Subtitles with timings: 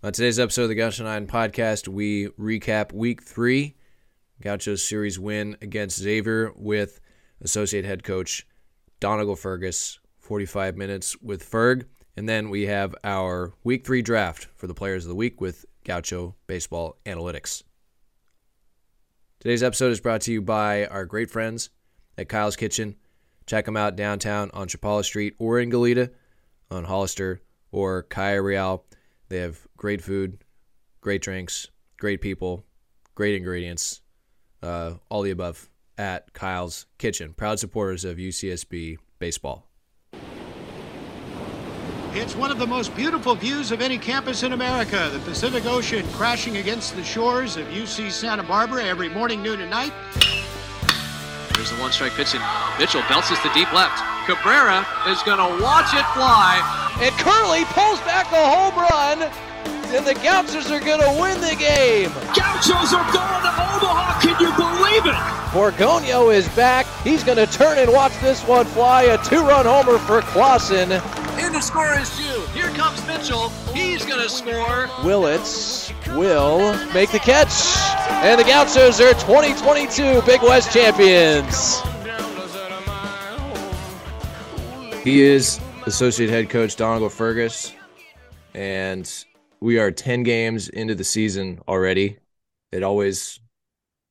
[0.00, 3.74] On today's episode of the Gaucho 9 podcast, we recap week three,
[4.40, 7.00] Gaucho's series win against Xavier with
[7.40, 8.46] associate head coach
[9.00, 11.86] Donegal Fergus, 45 minutes with Ferg.
[12.16, 15.66] And then we have our week three draft for the players of the week with
[15.84, 17.64] Gaucho Baseball Analytics.
[19.40, 21.70] Today's episode is brought to you by our great friends
[22.16, 22.94] at Kyle's Kitchen.
[23.46, 26.10] Check them out downtown on Chapala Street or in Goleta
[26.70, 27.42] on Hollister
[27.72, 28.84] or Calle Real.
[29.28, 30.38] They have great food,
[31.00, 32.64] great drinks, great people,
[33.14, 34.00] great ingredients,
[34.62, 37.34] uh, all the above at Kyle's Kitchen.
[37.34, 39.66] Proud supporters of UCSB baseball.
[42.12, 45.10] It's one of the most beautiful views of any campus in America.
[45.12, 49.70] The Pacific Ocean crashing against the shores of UC Santa Barbara every morning, noon, and
[49.70, 49.92] night.
[51.52, 54.02] There's the one strike pitch, and Mitchell bounces to deep left.
[54.26, 56.87] Cabrera is going to watch it fly.
[57.00, 59.22] And Curley pulls back a home run,
[59.94, 62.10] and the Gauchos are going to win the game.
[62.34, 64.20] Gauchos are going to Omaha.
[64.20, 65.14] Can you believe it?
[65.52, 66.86] Borgonio is back.
[67.04, 69.04] He's going to turn and watch this one fly.
[69.04, 70.90] A two-run homer for Clausen.
[70.90, 72.40] And the score is Jew.
[72.52, 73.50] Here comes Mitchell.
[73.72, 74.90] He's going to score.
[75.04, 77.78] Willits will make the catch.
[78.24, 81.80] And the Gauchos are 2022 Big West champions.
[85.04, 87.74] He is associate head coach Donegal Fergus,
[88.54, 89.24] and
[89.60, 92.18] we are 10 games into the season already.
[92.70, 93.40] It always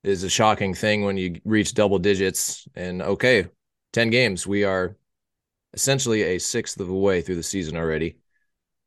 [0.03, 2.67] is a shocking thing when you reach double digits.
[2.73, 3.45] And okay,
[3.93, 4.47] 10 games.
[4.47, 4.97] We are
[5.73, 8.17] essentially a sixth of the way through the season already.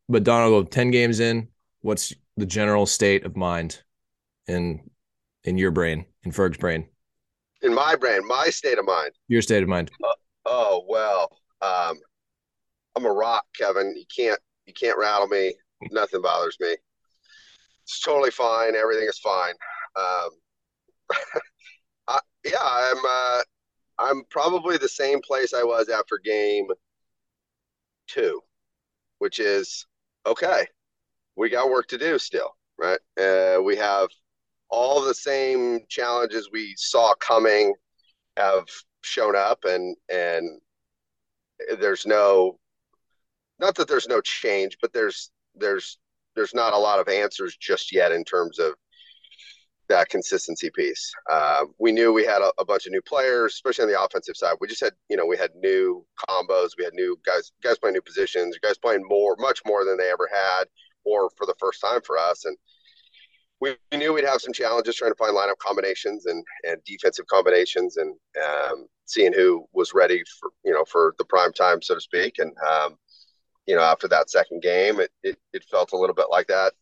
[0.08, 1.46] But Donegal, 10 games in,
[1.82, 3.82] what's the general state of mind
[4.48, 4.90] in
[5.44, 6.88] in your brain, in Ferg's brain?
[7.62, 9.12] In my brain, my state of mind.
[9.28, 9.92] Your state of mind.
[10.02, 10.14] Uh,
[10.46, 11.30] oh well,
[11.62, 12.00] um,
[12.96, 13.94] I'm a rock, Kevin.
[13.96, 15.54] You can't you can't rattle me.
[15.90, 16.76] Nothing bothers me.
[17.84, 18.76] It's totally fine.
[18.76, 19.54] Everything is fine.
[19.96, 20.30] Um,
[22.08, 22.98] I, yeah, I'm.
[23.08, 23.42] Uh,
[24.00, 26.66] I'm probably the same place I was after game
[28.08, 28.40] two,
[29.18, 29.86] which is
[30.26, 30.66] okay.
[31.36, 32.98] We got work to do still, right?
[33.20, 34.08] Uh, we have
[34.70, 37.74] all the same challenges we saw coming
[38.38, 38.64] have
[39.02, 40.60] shown up, and and
[41.78, 42.58] there's no
[43.60, 45.98] not that there's no change, but there's there's
[46.34, 48.74] there's not a lot of answers just yet in terms of
[49.88, 51.12] that consistency piece.
[51.30, 54.36] Uh, we knew we had a, a, bunch of new players, especially on the offensive
[54.36, 54.54] side.
[54.60, 57.94] We just had, you know, we had new combos, we had new guys, guys playing
[57.94, 60.64] new positions, guys playing more, much more than they ever had,
[61.04, 62.44] or for the first time for us.
[62.44, 62.56] And
[63.60, 67.26] we, we knew we'd have some challenges trying to find lineup combinations and and defensive
[67.26, 71.96] combinations, and um, seeing who was ready for, you know, for the prime time, so
[71.96, 72.38] to speak.
[72.38, 72.96] And um,
[73.66, 76.72] you know, after that second game, it, it, it felt a little bit like that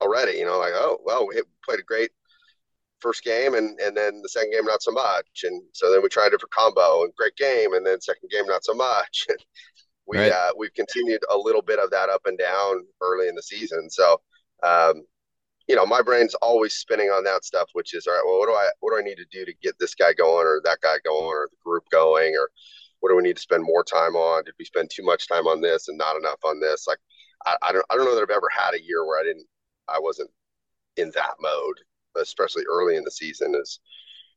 [0.00, 0.38] already.
[0.38, 2.10] You know, like oh well, we played a great
[3.02, 6.08] first game and and then the second game not so much and so then we
[6.08, 9.26] tried a different combo and great game and then second game not so much
[10.06, 10.32] we right.
[10.32, 13.90] uh, we've continued a little bit of that up and down early in the season
[13.90, 14.20] so
[14.62, 15.02] um,
[15.68, 18.46] you know my brain's always spinning on that stuff which is all right well what
[18.46, 20.80] do i what do i need to do to get this guy going or that
[20.80, 22.50] guy going or the group going or
[23.02, 25.46] what do we need to spend more time on did we spend too much time
[25.46, 26.98] on this and not enough on this like
[27.44, 29.46] i, I don't i don't know that i've ever had a year where i didn't
[29.88, 30.30] i wasn't
[30.96, 31.78] in that mode
[32.16, 33.80] especially early in the season, is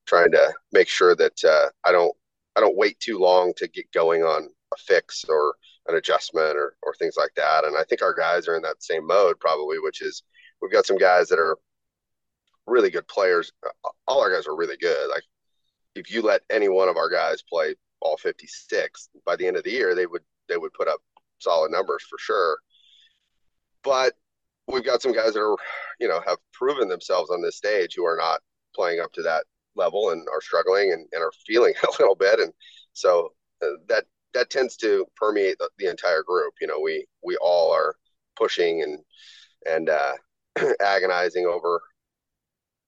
[0.06, 2.16] trying to make sure that uh, I don't
[2.56, 5.56] I don't wait too long to get going on a fix or
[5.88, 7.66] an adjustment or or things like that.
[7.66, 10.24] And I think our guys are in that same mode probably, which is
[10.62, 11.58] we've got some guys that are
[12.66, 13.52] really good players.
[14.08, 15.09] All our guys are really good.
[15.09, 15.24] Like
[15.96, 19.64] if you let any one of our guys play all 56 by the end of
[19.64, 21.00] the year, they would they would put up
[21.40, 22.58] solid numbers for sure.
[23.84, 24.14] But
[24.68, 25.58] we've got some guys that are,
[26.00, 28.42] you know, have proven themselves on this stage who are not
[28.76, 29.46] playing up to that
[29.76, 32.40] level and are struggling and, and are feeling a little bit.
[32.40, 32.54] And
[32.94, 33.34] so
[33.64, 36.54] uh, that that tends to permeate the, the, entire group.
[36.60, 37.96] You know, we we all are
[38.36, 39.00] pushing and
[39.66, 40.14] and uh,
[40.82, 41.82] agonizing over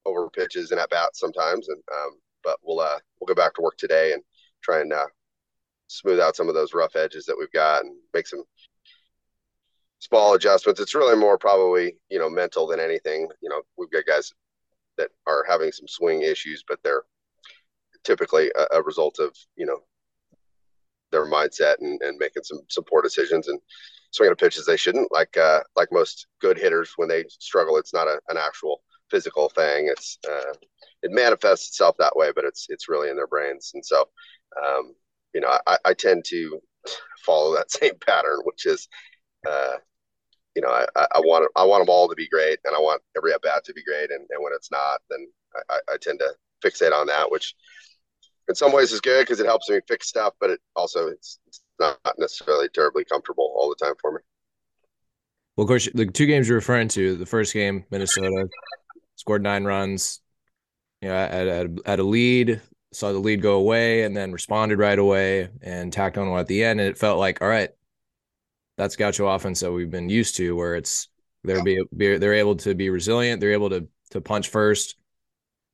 [0.05, 1.69] over pitches and at bats sometimes.
[1.69, 4.23] And um, but we'll uh, we'll go back to work today and
[4.61, 5.07] try and uh,
[5.87, 8.43] smooth out some of those rough edges that we've got and make some
[9.99, 10.79] small adjustments.
[10.79, 13.27] It's really more probably, you know, mental than anything.
[13.41, 14.33] You know, we've got guys
[14.97, 17.03] that are having some swing issues, but they're
[18.03, 19.79] typically a, a result of, you know,
[21.11, 23.59] their mindset and, and making some, some poor decisions and
[24.11, 25.11] swinging at pitches they shouldn't.
[25.11, 29.49] Like uh, like most good hitters, when they struggle, it's not a, an actual physical
[29.49, 29.87] thing.
[29.87, 30.53] It's uh,
[31.03, 33.71] it manifests itself that way, but it's it's really in their brains.
[33.73, 34.09] And so,
[34.61, 34.95] um,
[35.37, 36.59] you know, I, I tend to
[37.23, 38.87] follow that same pattern, which is
[39.47, 39.75] uh,
[40.55, 43.03] you know, I, I want I want them all to be great, and I want
[43.15, 44.09] every at bat to be great.
[44.09, 45.27] And, and when it's not, then
[45.69, 46.33] I, I tend to
[46.65, 47.53] fixate on that, which
[48.49, 51.37] in some ways is good because it helps me fix stuff, but it also it's,
[51.45, 54.19] it's not necessarily terribly comfortable all the time for me.
[55.55, 58.47] Well, of course, the two games you're referring to, the first game, Minnesota
[59.15, 60.19] scored nine runs,
[61.03, 62.59] you know, at, at, at a lead,
[62.93, 66.47] saw the lead go away, and then responded right away and tacked on one at
[66.47, 66.79] the end.
[66.79, 67.69] And it felt like, all right,
[68.77, 71.09] that's Gaucho offense that we've been used to, where it's
[71.43, 74.95] they're be, be they're able to be resilient, they're able to to punch first,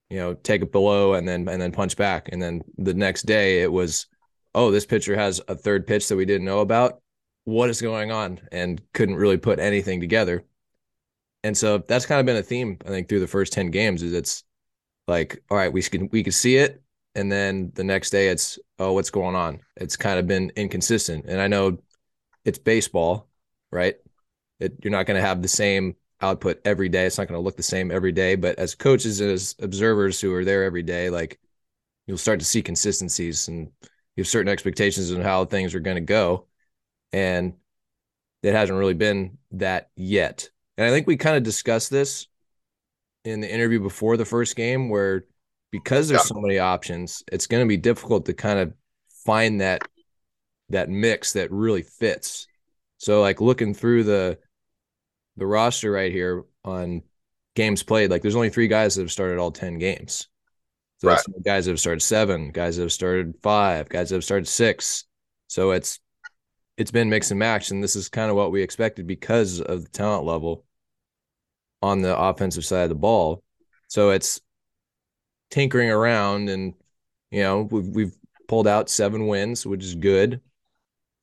[0.10, 2.30] you know, take it below and then and then punch back.
[2.32, 4.08] And then the next day it was,
[4.56, 7.02] oh, this pitcher has a third pitch that we didn't know about.
[7.46, 8.40] What is going on?
[8.52, 10.46] And couldn't really put anything together.
[11.44, 14.02] And so that's kind of been a theme, I think, through the first 10 games
[14.02, 14.44] is it's
[15.08, 16.83] like, all right, we can we can see it.
[17.16, 19.60] And then the next day it's, oh, what's going on?
[19.78, 21.26] It's kind of been inconsistent.
[21.28, 21.78] And I know
[22.44, 23.28] it's baseball,
[23.72, 23.96] right?
[24.60, 27.06] It, you're not going to have the same output every day.
[27.06, 28.36] It's not going to look the same every day.
[28.36, 31.40] But as coaches as observers who are there every day, like
[32.08, 33.72] you'll start to see consistencies and
[34.16, 36.48] you have certain expectations on how things are going to go.
[37.12, 37.54] And
[38.42, 40.50] it hasn't really been that yet.
[40.78, 42.28] And I think we kind of discussed this
[43.24, 45.26] in the interview before the first game, where
[45.74, 46.36] because there's yeah.
[46.36, 48.74] so many options, it's going to be difficult to kind of
[49.26, 49.82] find that
[50.70, 52.46] that mix that really fits.
[53.00, 54.38] So like looking through the
[55.36, 57.02] the roster right here on
[57.56, 60.28] games played, like there's only three guys that have started all 10 games.
[61.00, 61.20] So right.
[61.44, 65.06] guys that have started seven, guys that have started five, guys that have started six.
[65.48, 66.00] So it's
[66.78, 69.86] it's been mix and match, and this is kind of what we expected because of
[69.86, 70.66] the talent level
[71.82, 73.44] on the offensive side of the ball.
[73.88, 74.40] So it's
[75.54, 76.74] tinkering around, and
[77.30, 78.16] you know we've we've
[78.48, 80.42] pulled out seven wins, which is good,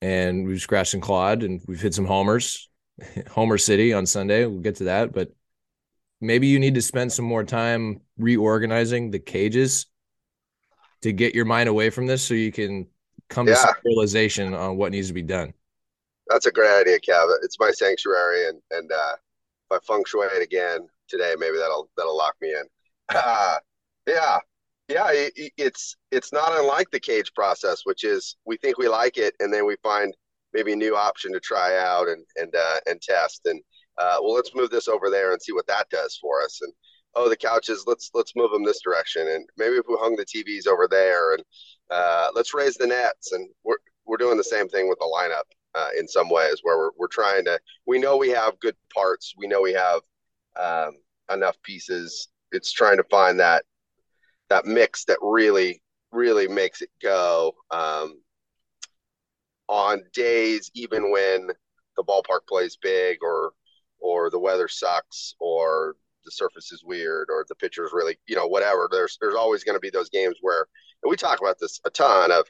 [0.00, 2.70] and we've scratched and clawed, and we've hit some homers,
[3.30, 4.46] Homer City on Sunday.
[4.46, 5.32] We'll get to that, but
[6.20, 9.86] maybe you need to spend some more time reorganizing the cages
[11.02, 12.86] to get your mind away from this so you can
[13.28, 13.54] come yeah.
[13.54, 15.52] to some realization on what needs to be done.
[16.28, 17.34] That's a great idea, Kev.
[17.42, 19.14] It's my sanctuary, and and uh,
[19.70, 22.64] if I feng shui it again today, maybe that'll that'll lock me in.
[23.08, 23.56] Uh,
[24.10, 24.38] yeah,
[24.88, 25.08] yeah.
[25.12, 29.34] It, it's it's not unlike the cage process, which is we think we like it,
[29.40, 30.14] and then we find
[30.52, 33.42] maybe a new option to try out and and uh, and test.
[33.46, 33.60] And
[33.98, 36.60] uh, well, let's move this over there and see what that does for us.
[36.62, 36.72] And
[37.14, 39.28] oh, the couches, let's let's move them this direction.
[39.28, 41.44] And maybe if we hung the TVs over there, and
[41.90, 43.32] uh, let's raise the nets.
[43.32, 46.78] And we're we're doing the same thing with the lineup uh, in some ways, where
[46.78, 47.58] we're we're trying to.
[47.86, 49.34] We know we have good parts.
[49.36, 50.00] We know we have
[50.58, 50.96] um,
[51.32, 52.28] enough pieces.
[52.52, 53.64] It's trying to find that
[54.50, 55.82] that mix that really
[56.12, 57.54] really makes it go.
[57.70, 58.20] Um,
[59.70, 61.48] on days even when
[61.96, 63.52] the ballpark plays big or
[64.00, 65.94] or the weather sucks or
[66.24, 69.62] the surface is weird or the pitcher is really you know whatever there's there's always
[69.62, 70.66] going to be those games where
[71.02, 72.44] and we talk about this a ton of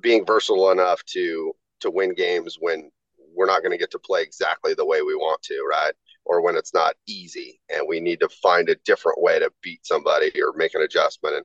[0.00, 2.90] being versatile enough to to win games when
[3.34, 5.92] we're not going to get to play exactly the way we want to right
[6.24, 9.84] or when it's not easy and we need to find a different way to beat
[9.84, 11.44] somebody or make an adjustment and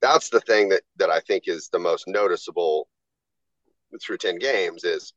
[0.00, 2.88] that's the thing that that I think is the most noticeable
[4.02, 5.12] through 10 games is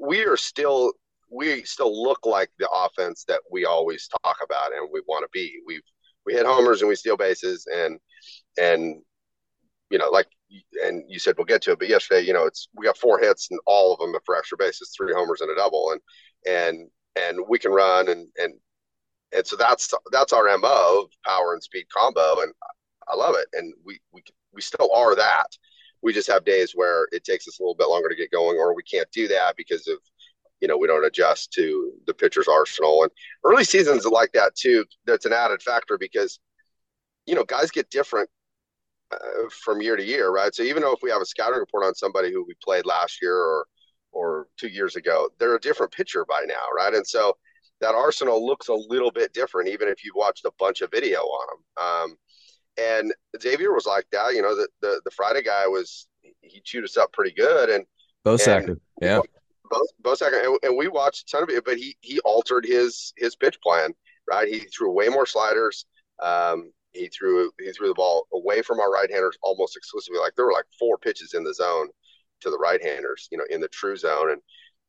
[0.00, 0.92] we are still
[1.30, 5.28] we still look like the offense that we always talk about and we want to
[5.32, 5.60] be.
[5.66, 5.82] We've
[6.26, 7.98] we hit homers and we steal bases and
[8.58, 9.02] and
[9.90, 10.28] you know like
[10.84, 13.18] and you said we'll get to it, but yesterday you know it's we got four
[13.18, 16.00] hits and all of them are for extra bases, three homers and a double, and
[16.46, 18.54] and and we can run and and
[19.34, 22.52] and so that's that's our mo power and speed combo and
[23.08, 25.56] I love it and we we we still are that
[26.02, 28.58] we just have days where it takes us a little bit longer to get going,
[28.58, 29.98] or we can't do that because of
[30.60, 33.04] you know we don't adjust to the pitcher's arsenal.
[33.04, 33.12] And
[33.44, 34.84] early seasons are like that too.
[35.06, 36.40] That's an added factor because
[37.26, 38.28] you know guys get different
[39.12, 40.54] uh, from year to year, right?
[40.54, 43.22] So even though if we have a scouting report on somebody who we played last
[43.22, 43.66] year or
[44.12, 46.94] or two years ago, they're a different pitcher by now, right?
[46.94, 47.36] And so
[47.80, 51.20] that arsenal looks a little bit different, even if you've watched a bunch of video
[51.20, 51.84] on them.
[51.84, 52.16] Um,
[52.78, 54.34] and Xavier was like that.
[54.34, 56.06] You know, the the, the Friday guy was
[56.40, 57.84] he chewed us up pretty good, and
[58.24, 59.20] both second, yeah,
[59.70, 61.64] both both second, and, and, we watched a ton of it.
[61.64, 63.92] But he he altered his his pitch plan.
[64.30, 65.84] Right, he threw way more sliders.
[66.22, 70.20] Um, he threw he threw the ball away from our right handers almost exclusively.
[70.20, 71.88] Like there were like four pitches in the zone
[72.42, 74.40] to the right handers, you know, in the true zone, and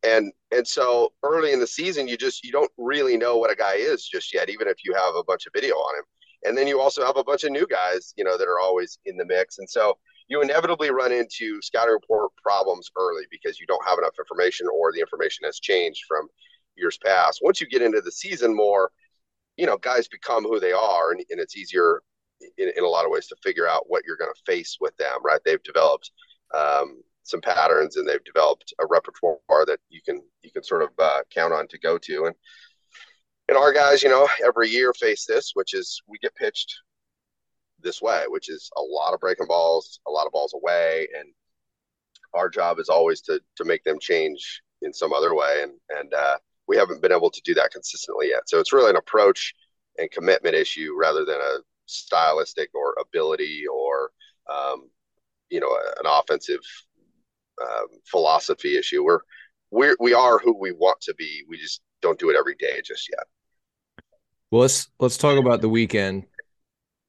[0.03, 3.55] and and so early in the season, you just you don't really know what a
[3.55, 6.03] guy is just yet, even if you have a bunch of video on him.
[6.45, 8.99] And then you also have a bunch of new guys, you know, that are always
[9.05, 9.59] in the mix.
[9.59, 14.15] And so you inevitably run into scouting report problems early because you don't have enough
[14.19, 16.27] information or the information has changed from
[16.75, 17.39] years past.
[17.41, 18.91] Once you get into the season more,
[19.57, 22.01] you know, guys become who they are, and, and it's easier
[22.57, 24.95] in, in a lot of ways to figure out what you're going to face with
[24.97, 25.17] them.
[25.23, 25.39] Right?
[25.45, 26.11] They've developed
[26.53, 30.89] um, some patterns, and they've developed a repertoire that you can you can sort of
[30.99, 32.35] uh, count on to go to, and
[33.49, 36.75] and our guys, you know, every year face this, which is we get pitched
[37.81, 41.29] this way, which is a lot of breaking balls, a lot of balls away, and
[42.33, 46.13] our job is always to to make them change in some other way, and and
[46.13, 46.37] uh,
[46.67, 48.47] we haven't been able to do that consistently yet.
[48.47, 49.53] So it's really an approach
[49.97, 54.11] and commitment issue rather than a stylistic or ability or
[54.51, 54.89] um,
[55.49, 56.61] you know an offensive
[57.61, 59.03] um, philosophy issue.
[59.03, 59.21] We're
[59.71, 61.43] we're we are who we want to be.
[61.47, 63.25] We just don't do it every day just yet.
[64.51, 66.25] Well, let's let's talk about the weekend.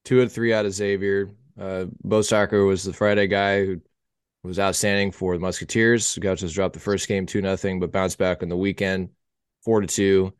[0.03, 1.31] Two of three out of Xavier.
[1.59, 3.81] Uh, Bo Stocker was the Friday guy who
[4.43, 6.17] was outstanding for the Musketeers.
[6.19, 9.09] Gauchos dropped the first game two nothing, but bounced back on the weekend,
[9.63, 10.33] four to two,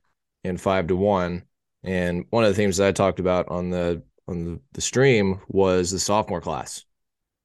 [0.44, 1.44] and five to one.
[1.84, 5.42] And one of the things that I talked about on the on the, the stream
[5.48, 6.84] was the sophomore class.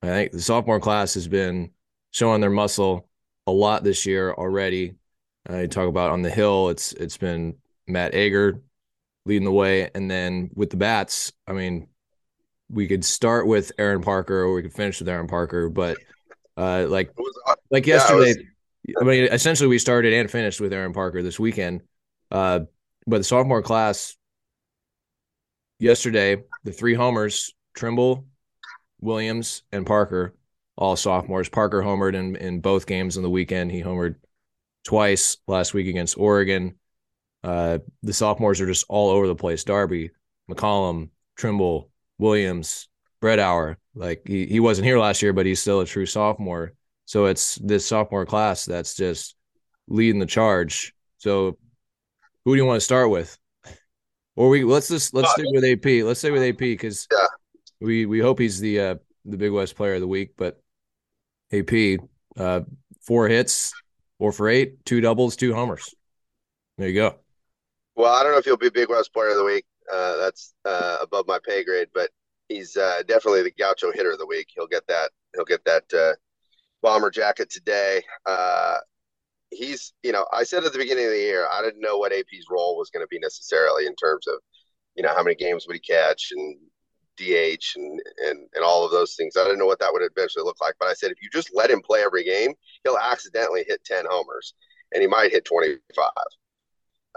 [0.03, 1.71] I think the sophomore class has been
[2.11, 3.09] showing their muscle
[3.47, 4.95] a lot this year already.
[5.49, 8.61] I talk about on the hill, it's it's been Matt Ager
[9.27, 11.89] leading the way, and then with the bats, I mean,
[12.69, 15.97] we could start with Aaron Parker or we could finish with Aaron Parker, but
[16.57, 17.11] uh, like
[17.47, 18.35] uh, like yesterday,
[18.85, 21.83] yeah, was, I mean, essentially we started and finished with Aaron Parker this weekend.
[22.31, 22.61] Uh,
[23.07, 24.17] but the sophomore class
[25.79, 28.27] yesterday, the three homers, Trimble,
[29.01, 30.35] Williams, and Parker,
[30.81, 31.49] all sophomores.
[31.49, 33.71] Parker homered in, in both games on the weekend.
[33.71, 34.17] He homered
[34.85, 36.77] twice last week against Oregon.
[37.45, 39.63] Uh, the sophomores are just all over the place.
[39.63, 40.11] Darby,
[40.51, 42.89] McCollum, Trimble, Williams,
[43.23, 43.77] Bredauer.
[43.95, 46.73] Like he, he wasn't here last year, but he's still a true sophomore.
[47.05, 49.37] So it's this sophomore class that's just
[49.87, 50.95] leading the charge.
[51.19, 51.59] So
[52.45, 53.37] who do you want to start with?
[54.37, 56.07] Or we let's just let's stick with AP.
[56.07, 57.27] Let's stay with AP because yeah.
[57.81, 58.95] we we hope he's the uh
[59.27, 60.31] the Big West Player of the Week.
[60.37, 60.60] But
[61.53, 62.01] AP,
[62.39, 62.61] uh,
[63.01, 63.73] four hits,
[64.19, 65.95] four for eight, two doubles, two homers.
[66.79, 67.17] There you go.
[67.97, 69.65] Well, I don't know if he'll be Big West Player of the Week.
[69.93, 72.11] Uh, that's uh, above my pay grade, but
[72.49, 74.47] he's uh, definitely the Gaucho Hitter of the Week.
[74.55, 75.11] He'll get that.
[75.35, 76.15] He'll get that uh,
[76.83, 78.03] bomber jacket today.
[78.27, 78.79] Uh,
[79.51, 82.13] he's, you know, I said at the beginning of the year, I didn't know what
[82.13, 84.37] AP's role was going to be necessarily in terms of,
[84.95, 86.57] you know, how many games would he catch and
[87.21, 89.37] DH and, and and all of those things.
[89.37, 91.51] I didn't know what that would eventually look like, but I said if you just
[91.55, 94.55] let him play every game, he'll accidentally hit ten homers,
[94.93, 96.11] and he might hit twenty five.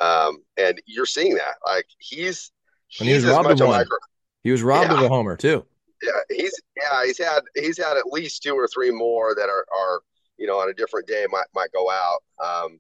[0.01, 2.51] Um, and you're seeing that, like he's
[2.87, 3.79] he's he was robbed of one.
[3.79, 3.97] Micro-
[4.43, 4.97] he was robbed yeah.
[4.97, 5.65] of a homer too.
[6.01, 9.65] Yeah, he's yeah he's had he's had at least two or three more that are
[9.73, 10.01] are
[10.37, 12.19] you know on a different day might might go out.
[12.43, 12.79] Um,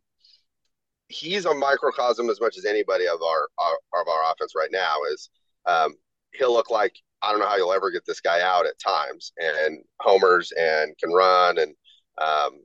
[1.07, 4.95] he's a microcosm as much as anybody of our, our of our offense right now
[5.13, 5.29] is
[5.65, 5.95] um,
[6.33, 9.31] he'll look like I don't know how you'll ever get this guy out at times
[9.37, 11.73] and homers and can run and
[12.21, 12.61] um,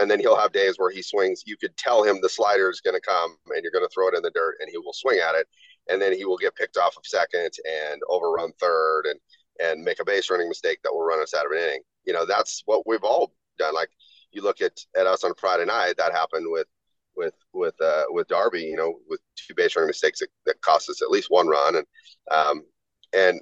[0.00, 1.42] and then he'll have days where he swings.
[1.46, 4.08] You could tell him the slider is going to come and you're going to throw
[4.08, 5.46] it in the dirt and he will swing at it
[5.90, 9.20] and then he will get picked off of second and overrun third and
[9.60, 11.82] and make a base running mistake that will run us out of an inning.
[12.04, 13.74] You know that's what we've all done.
[13.74, 13.90] Like
[14.32, 16.66] you look at at us on Friday night, that happened with
[17.16, 18.62] with with uh, with Darby.
[18.62, 21.76] You know, with two base running mistakes that, that cost us at least one run
[21.76, 21.86] and
[22.30, 22.62] um,
[23.12, 23.40] and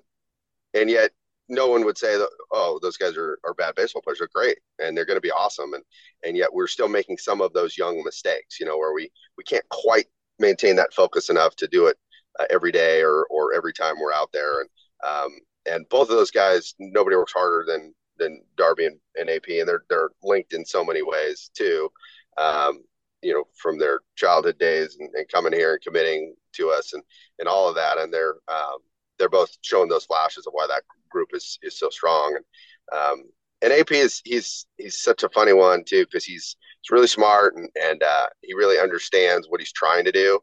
[0.75, 1.10] and yet
[1.48, 4.18] no one would say that oh those guys are, are bad baseball players.
[4.18, 5.75] They're great and they're going to be awesome.
[5.75, 5.82] And
[6.25, 9.44] and yet we're still making some of those young mistakes you know where we we
[9.44, 10.06] can't quite
[10.38, 11.96] maintain that focus enough to do it
[12.38, 14.60] uh, every day or or every time we're out there.
[14.60, 14.68] And
[15.06, 15.30] um
[15.66, 19.68] and both of those guys nobody works harder than than Darby and, and AP and
[19.68, 21.88] they're they're linked in so many ways too
[22.37, 22.82] um
[23.22, 27.02] you know from their childhood days and, and coming here and committing to us and
[27.38, 27.98] and all of that.
[27.98, 28.78] And they're um
[29.18, 32.37] they're both showing those flashes of why that group is is so strong.
[32.37, 33.22] And um,
[33.62, 37.56] and AP is he's he's such a funny one too because he's he's really smart
[37.56, 40.40] and and uh, he really understands what he's trying to do.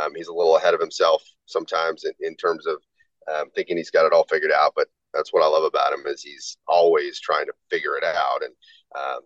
[0.00, 2.76] Um, he's a little ahead of himself sometimes in, in terms of
[3.32, 4.72] um, thinking he's got it all figured out.
[4.74, 8.42] But that's what I love about him is he's always trying to figure it out.
[8.42, 8.54] And
[8.98, 9.20] um,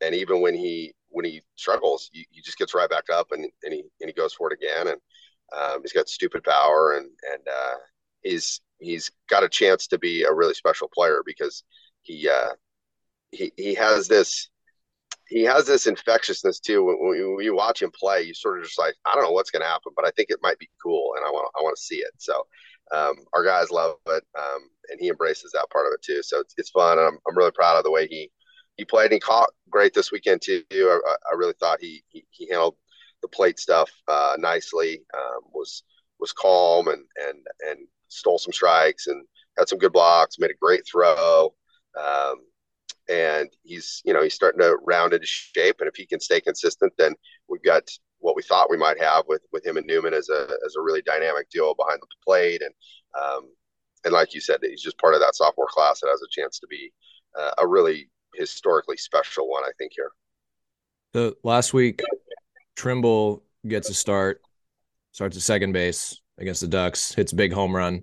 [0.00, 3.46] and even when he when he struggles, he, he, just gets right back up and,
[3.62, 4.88] and he and he goes for it again.
[4.88, 5.00] And
[5.56, 7.74] um, he's got stupid power and and uh,
[8.24, 11.62] he's he's got a chance to be a really special player because
[12.02, 12.52] he uh,
[13.30, 14.48] he he has this
[15.28, 16.84] he has this infectiousness too.
[16.84, 19.50] When, when, you watch him play, you sort of just like I don't know what's
[19.50, 21.76] going to happen, but I think it might be cool, and I want I want
[21.76, 22.12] to see it.
[22.18, 22.46] So
[22.92, 26.22] um, our guys love it, um, and he embraces that part of it too.
[26.22, 26.98] So it's, it's fun.
[26.98, 28.30] and I'm I'm really proud of the way he
[28.76, 30.62] he played and he caught great this weekend too.
[30.72, 30.98] I,
[31.30, 32.76] I really thought he, he he handled
[33.22, 35.02] the plate stuff uh, nicely.
[35.14, 35.84] Um, was
[36.20, 37.38] was calm and and
[37.68, 37.78] and
[38.14, 39.24] stole some strikes and
[39.58, 40.38] had some good blocks.
[40.38, 41.54] Made a great throw.
[41.98, 42.36] Um,
[43.08, 46.40] and he's you know he's starting to round into shape and if he can stay
[46.40, 47.14] consistent then
[47.48, 47.82] we've got
[48.18, 50.80] what we thought we might have with with him and Newman as a as a
[50.80, 52.72] really dynamic duo behind the plate and
[53.20, 53.50] um,
[54.04, 56.58] and like you said he's just part of that sophomore class that has a chance
[56.58, 56.92] to be
[57.38, 60.10] uh, a really historically special one I think here.
[61.12, 62.02] The last week
[62.76, 64.40] Trimble gets a start,
[65.12, 68.02] starts at second base against the Ducks, hits a big home run,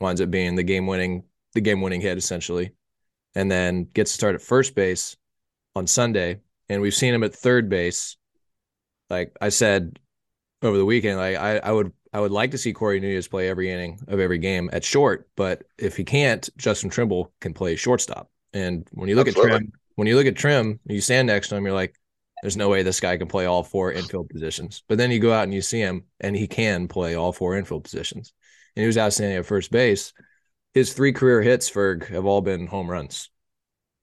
[0.00, 2.72] winds up being the game winning the game winning hit essentially
[3.34, 5.16] and then gets to start at first base
[5.74, 6.40] on Sunday.
[6.68, 8.16] And we've seen him at third base.
[9.10, 9.98] Like I said
[10.62, 13.48] over the weekend, like I, I would I would like to see Corey Nunez play
[13.48, 17.76] every inning of every game at short, but if he can't, Justin Trimble can play
[17.76, 18.30] shortstop.
[18.52, 19.52] And when you look Absolutely.
[19.52, 21.96] at Trim, when you look at Trim, you stand next to him, you're like,
[22.44, 24.82] there's no way this guy can play all four infield positions.
[24.86, 27.56] But then you go out and you see him, and he can play all four
[27.56, 28.34] infield positions.
[28.76, 30.12] And he was outstanding at first base
[30.74, 33.30] his three career hits Ferg have all been home runs,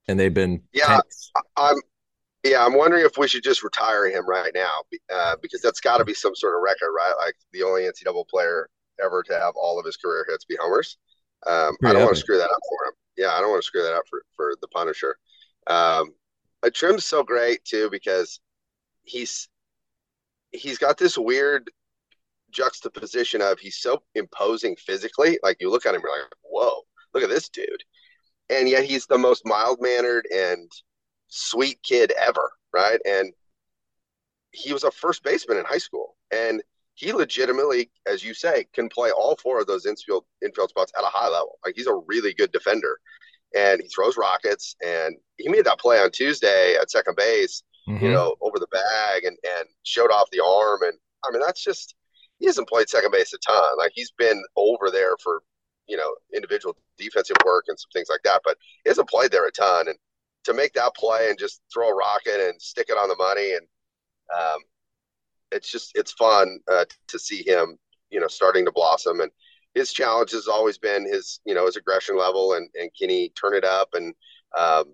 [0.08, 1.02] and they've been yeah.
[1.56, 1.76] I'm
[2.44, 4.82] yeah, I'm wondering if we should just retire him right now
[5.14, 7.14] uh, because that's got to be some sort of record, right?
[7.20, 8.68] Like the only NCAA player
[9.04, 10.98] ever to have all of his career hits be homers.
[11.46, 12.94] Um, I don't want to screw that up for him.
[13.18, 15.18] Yeah, I don't want to screw that up for for the Punisher.
[15.68, 16.14] Um,
[16.70, 18.40] Trim's so great too because
[19.04, 19.50] he's
[20.52, 21.70] he's got this weird
[22.52, 25.40] juxtaposition of he's so imposing physically.
[25.42, 26.82] Like you look at him, you're like, whoa,
[27.14, 27.84] look at this dude.
[28.50, 30.70] And yet he's the most mild mannered and
[31.28, 33.00] sweet kid ever, right?
[33.06, 33.34] And
[34.52, 36.18] he was a first baseman in high school.
[36.32, 36.62] And
[36.96, 41.04] he legitimately, as you say, can play all four of those infield infield spots at
[41.04, 41.58] a high level.
[41.66, 43.00] Like he's a really good defender.
[43.56, 44.76] And he throws rockets.
[44.86, 48.06] And he made that play on Tuesday at second base, mm-hmm.
[48.06, 50.82] you know, over the bag and and showed off the arm.
[50.84, 51.96] And I mean, that's just
[52.40, 53.78] he hasn't played second base a ton.
[53.78, 55.44] Like he's been over there for
[55.88, 59.48] you know individual defensive work and some things like that, but he hasn't played there
[59.48, 59.88] a ton.
[59.88, 59.98] And
[60.44, 63.54] to make that play and just throw a rocket and stick it on the money,
[63.54, 63.68] and
[64.36, 64.60] um,
[65.52, 67.78] it's just it's fun uh, to see him
[68.10, 69.22] you know starting to blossom.
[69.22, 69.32] And
[69.74, 73.30] his challenge has always been his you know his aggression level and and can he
[73.30, 74.14] turn it up and
[74.58, 74.86] um,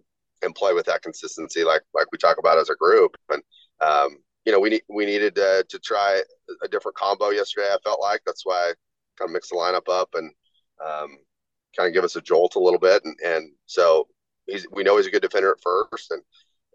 [0.44, 3.42] and play with that consistency like like we talk about as a group and
[3.82, 6.22] um, you know, we need we needed uh, to try
[6.64, 7.68] a different combo yesterday.
[7.68, 8.74] I felt like that's why I
[9.18, 10.32] kind of mixed the lineup up and
[10.82, 11.18] um,
[11.76, 13.04] kind of give us a jolt a little bit.
[13.04, 14.08] And, and so
[14.46, 16.22] he's we know he's a good defender at first, and,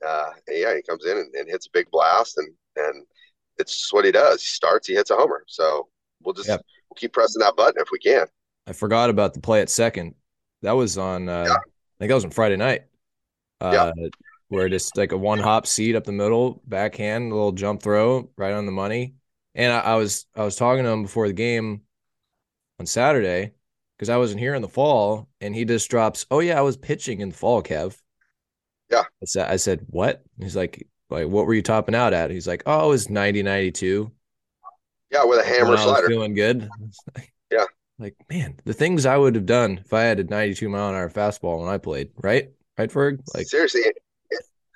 [0.07, 3.07] uh, yeah, he comes in and, and, hits a big blast, and and
[3.59, 4.43] it's what he does.
[4.43, 5.43] He starts, he hits a homer.
[5.49, 5.89] So
[6.23, 6.61] we'll just yep.
[6.93, 8.27] We'll keep pressing that button if we can.
[8.67, 10.15] I forgot about the play at second.
[10.63, 11.29] That was on.
[11.29, 11.55] Uh, yeah.
[11.55, 12.83] I think that was on Friday night.
[13.61, 14.09] Uh, yeah
[14.53, 18.31] where just like a one hop seat up the middle, backhand, a little jump throw
[18.37, 19.15] right on the money.
[19.55, 21.81] And I, I was I was talking to him before the game
[22.79, 23.53] on Saturday
[23.97, 26.77] because I wasn't here in the fall, and he just drops, "Oh yeah, I was
[26.77, 27.97] pitching in the fall, Kev."
[28.91, 30.23] Yeah, I said, I said what?
[30.39, 32.31] He's like, like what were you topping out at?
[32.31, 34.13] He's like, oh, it was 90, 92.
[35.13, 36.09] Yeah, with a hammer slider.
[36.09, 36.69] feeling good.
[37.51, 37.65] yeah.
[37.99, 40.95] Like, man, the things I would have done if I had a 92 mile an
[40.95, 42.51] hour fastball when I played, right?
[42.79, 43.21] Right, Ferg?
[43.35, 43.83] Like seriously,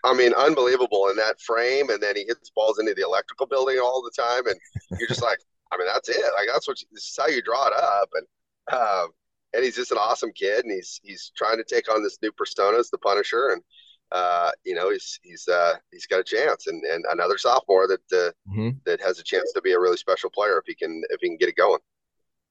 [0.05, 3.79] I mean, unbelievable in that frame, and then he hits balls into the electrical building
[3.79, 4.57] all the time, and
[4.99, 5.38] you're just like,
[5.72, 6.25] I mean, that's it.
[6.37, 9.09] Like that's what you, this is how you draw it up, and um,
[9.53, 12.31] and he's just an awesome kid, and he's he's trying to take on this new
[12.31, 13.62] persona as the Punisher, and
[14.12, 18.00] uh, you know, he's he's uh, he's got a chance, and and another sophomore that
[18.12, 18.70] uh, mm-hmm.
[18.84, 21.28] that has a chance to be a really special player if he can if he
[21.28, 21.80] can get it going.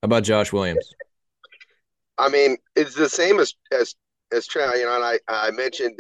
[0.02, 0.90] How about Josh Williams?
[2.18, 3.96] I mean, it's the same as as
[4.34, 4.80] as Trey.
[4.80, 6.00] You know, and I I mentioned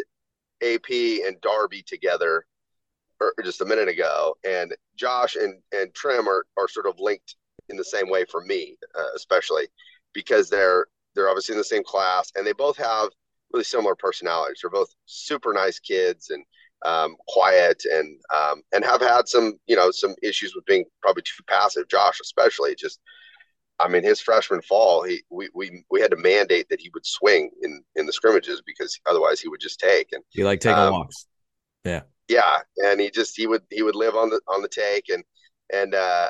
[0.61, 0.89] AP
[1.25, 2.45] and Darby together
[3.21, 7.35] or just a minute ago, and Josh and and Trim are are sort of linked
[7.69, 9.67] in the same way for me, uh, especially
[10.13, 13.09] because they're they're obviously in the same class and they both have
[13.55, 14.59] really similar personalities.
[14.61, 16.43] They're both super nice kids and
[16.85, 21.23] um, quiet and um, and have had some you know some issues with being probably
[21.23, 21.87] too passive.
[21.87, 22.99] Josh especially just
[23.79, 27.05] I mean, his freshman fall, he we, we we had to mandate that he would
[27.05, 30.09] swing in in the scrimmages because otherwise he would just take.
[30.13, 31.27] And he like taking um, walks.
[31.83, 32.01] Yeah.
[32.27, 35.23] Yeah, and he just he would he would live on the on the take and
[35.73, 36.29] and uh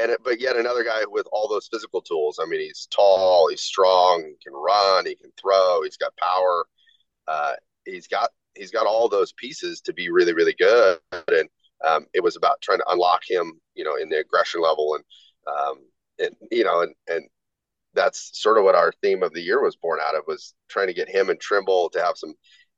[0.00, 2.38] and but yet another guy with all those physical tools.
[2.40, 6.66] I mean, he's tall, he's strong, he can run, he can throw, he's got power.
[7.26, 7.52] Uh,
[7.84, 10.98] he's got he's got all those pieces to be really really good.
[11.12, 11.48] And
[11.86, 15.04] um, it was about trying to unlock him, you know, in the aggression level and
[15.46, 15.78] um,
[16.18, 17.28] and you know, and and
[17.94, 20.86] that's sort of what our theme of the year was born out of was trying
[20.86, 22.34] to get him and Trimble to have some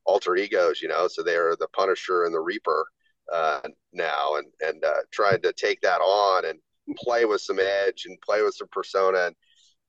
[0.06, 1.08] alter egos, you know.
[1.08, 2.86] So they're the Punisher and the Reaper,
[3.32, 3.60] uh,
[3.92, 6.58] now, and and uh, trying to take that on and
[6.96, 9.26] play with some edge and play with some persona.
[9.26, 9.36] And,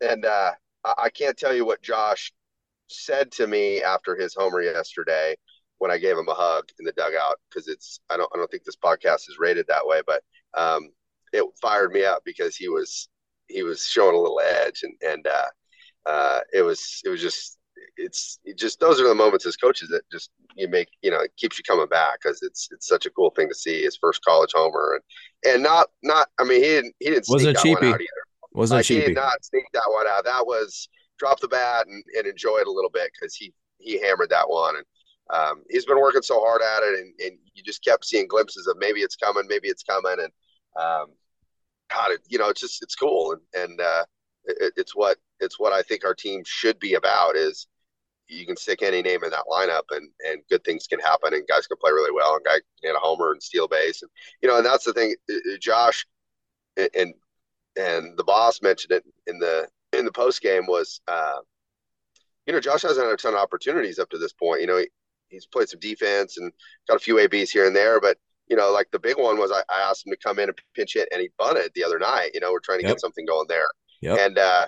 [0.02, 0.52] and uh,
[0.98, 2.32] I can't tell you what Josh
[2.90, 5.36] said to me after his homer yesterday
[5.80, 8.50] when I gave him a hug in the dugout because it's I don't I don't
[8.50, 10.90] think this podcast is rated that way, but um,
[11.32, 13.10] it fired me up because he was
[13.48, 17.58] he was showing a little edge and and uh, uh, it was it was just
[17.98, 21.20] it's it just those are the moments as coaches that just you make you know
[21.20, 23.98] it keeps you coming back because it's it's such a cool thing to see his
[23.98, 27.80] first college homer and and not not I mean he didn't he didn't wasn't sneak
[27.80, 28.24] that one out either.
[28.54, 30.26] wasn't like, cheapy he did not sneak that one out.
[30.26, 34.02] That was drop the bat and, and enjoy it a little bit because he he
[34.02, 34.86] hammered that one and
[35.34, 38.68] um, he's been working so hard at it and, and you just kept seeing glimpses
[38.68, 40.32] of maybe it's coming maybe it's coming and
[40.76, 41.08] um,
[41.90, 44.06] God, it, you know it's just it's cool and and uh,
[44.46, 47.68] it, it's what it's what I think our team should be about is
[48.34, 51.48] you can stick any name in that lineup and and good things can happen and
[51.48, 54.12] guys can play really well and guy can hit a homer and steal base and
[54.42, 56.06] you know and that's the thing uh, uh, Josh
[56.78, 57.14] and
[57.76, 61.40] and the boss mentioned it in the in the post game was uh,
[62.46, 64.78] you know Josh hasn't had a ton of opportunities up to this point you know
[64.78, 64.88] he,
[65.30, 66.52] he's played some defense and
[66.88, 68.18] got a few ABs here and there but
[68.48, 70.58] you know like the big one was I, I asked him to come in and
[70.76, 72.94] pinch hit and he bunted the other night you know we're trying to yep.
[72.94, 73.68] get something going there
[74.02, 74.20] yep.
[74.20, 74.68] and uh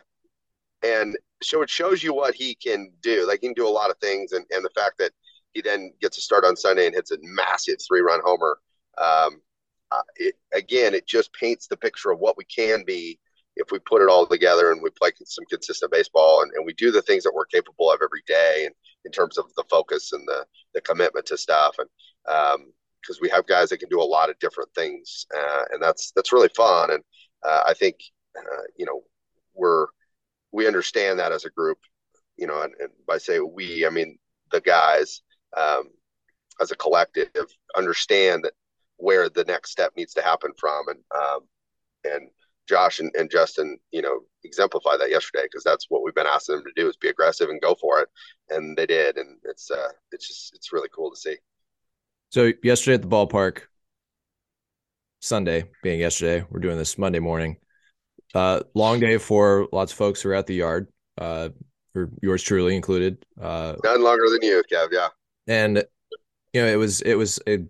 [0.84, 3.28] and so it shows you what he can do.
[3.28, 5.12] Like he can do a lot of things, and and the fact that
[5.54, 8.58] he then gets to start on Sunday and hits a massive three run homer.
[8.98, 9.42] Um,
[9.92, 13.20] uh, it, again, it just paints the picture of what we can be
[13.56, 16.74] if we put it all together and we play some consistent baseball and, and we
[16.74, 20.12] do the things that we're capable of every day and in terms of the focus
[20.14, 21.88] and the, the commitment to stuff and
[22.26, 25.82] because um, we have guys that can do a lot of different things uh, and
[25.82, 27.04] that's that's really fun and
[27.44, 27.98] uh, I think
[28.38, 29.04] uh, you know
[29.54, 29.88] we're
[30.52, 31.80] we understand that as a group,
[32.38, 34.18] you know, and, and by say we, I mean
[34.52, 35.22] the guys
[35.56, 35.90] um,
[36.62, 38.54] as a collective understand that
[38.98, 41.40] where the next step needs to happen from, and um,
[42.06, 42.30] and
[42.68, 46.56] Josh and, and Justin, you know, exemplify that yesterday because that's what we've been asking
[46.56, 48.10] them to do is be aggressive and go for it,
[48.50, 51.36] and they did, and it's uh, it's just it's really cool to see.
[52.30, 53.62] So yesterday at the ballpark,
[55.22, 57.58] Sunday being yesterday, we're doing this Monday morning.
[58.36, 61.50] Uh, long day for lots of folks who are at the yard, uh,
[61.94, 63.26] for yours truly included.
[63.40, 64.90] Uh, None longer than you, Kev.
[64.92, 65.08] Yeah.
[65.48, 65.78] And
[66.52, 67.62] you know, it was it was it,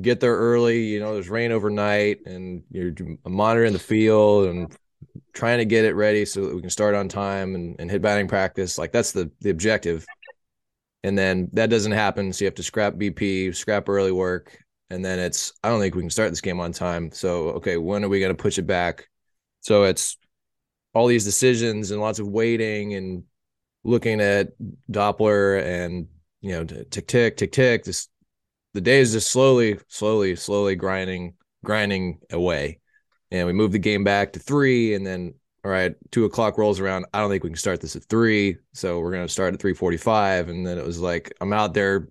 [0.00, 0.86] get there early.
[0.86, 2.92] You know, there's rain overnight, and you're
[3.24, 4.76] monitoring the field and
[5.34, 8.02] trying to get it ready so that we can start on time and, and hit
[8.02, 8.78] batting practice.
[8.78, 10.04] Like that's the the objective.
[11.04, 14.58] And then that doesn't happen, so you have to scrap BP, scrap early work,
[14.90, 17.12] and then it's I don't think we can start this game on time.
[17.12, 19.08] So okay, when are we going to push it back?
[19.62, 20.18] So it's
[20.92, 23.24] all these decisions and lots of waiting and
[23.84, 24.48] looking at
[24.90, 26.08] Doppler and
[26.40, 27.84] you know tick tick tick tick.
[27.84, 28.10] Just
[28.74, 32.80] the day is just slowly, slowly, slowly grinding grinding away.
[33.30, 36.80] And we move the game back to three, and then all right, two o'clock rolls
[36.80, 37.06] around.
[37.14, 39.74] I don't think we can start this at three, so we're gonna start at three
[39.74, 40.48] forty-five.
[40.48, 42.08] And then it was like I'm out there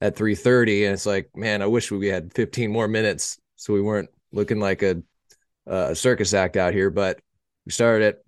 [0.00, 3.74] at three thirty, and it's like, man, I wish we had fifteen more minutes so
[3.74, 5.02] we weren't looking like a
[5.70, 7.20] uh, a circus act out here, but
[7.64, 8.22] we started at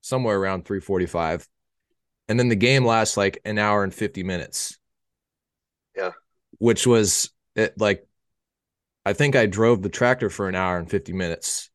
[0.00, 1.48] somewhere around 345.
[2.28, 4.78] And then the game lasts like an hour and 50 minutes.
[5.96, 6.12] Yeah.
[6.58, 8.06] Which was it like
[9.04, 11.70] I think I drove the tractor for an hour and 50 minutes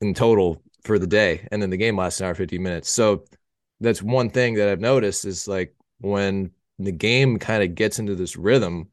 [0.00, 1.48] in total for the day.
[1.50, 2.90] And then the game lasts an hour and 50 minutes.
[2.90, 3.24] So
[3.80, 8.14] that's one thing that I've noticed is like when the game kind of gets into
[8.14, 8.90] this rhythm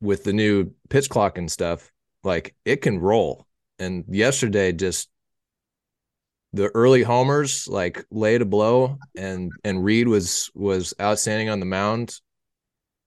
[0.00, 1.92] with the new pitch clock and stuff,
[2.24, 3.46] like it can roll
[3.78, 5.08] and yesterday just
[6.52, 11.66] the early homers like laid a blow and and Reed was was outstanding on the
[11.66, 12.20] mound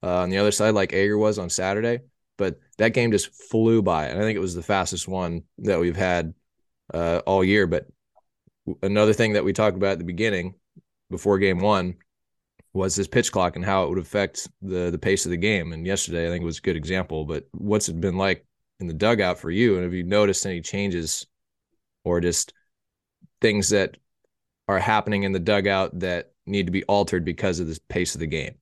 [0.03, 1.99] uh, on the other side like Ager was on Saturday
[2.37, 5.79] but that game just flew by and I think it was the fastest one that
[5.79, 6.33] we've had
[6.93, 7.87] uh, all year but
[8.83, 10.55] another thing that we talked about at the beginning
[11.09, 11.95] before game 1
[12.73, 15.73] was this pitch clock and how it would affect the the pace of the game
[15.73, 18.45] and yesterday I think was a good example but what's it been like
[18.79, 19.75] in the dugout for you?
[19.75, 21.27] And have you noticed any changes
[22.03, 22.53] or just
[23.41, 23.97] things that
[24.67, 28.19] are happening in the dugout that need to be altered because of the pace of
[28.19, 28.55] the game?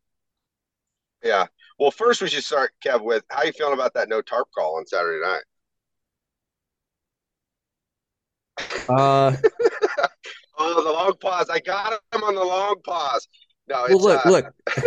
[1.23, 1.47] Yeah.
[1.79, 4.77] Well, first we should start, Kev, with how you feeling about that no tarp call
[4.77, 5.43] on Saturday night?
[8.89, 9.35] Uh,
[10.57, 11.49] oh, the long pause.
[11.49, 13.27] I got him on the long pause.
[13.67, 14.29] No, well, look, uh...
[14.29, 14.53] look.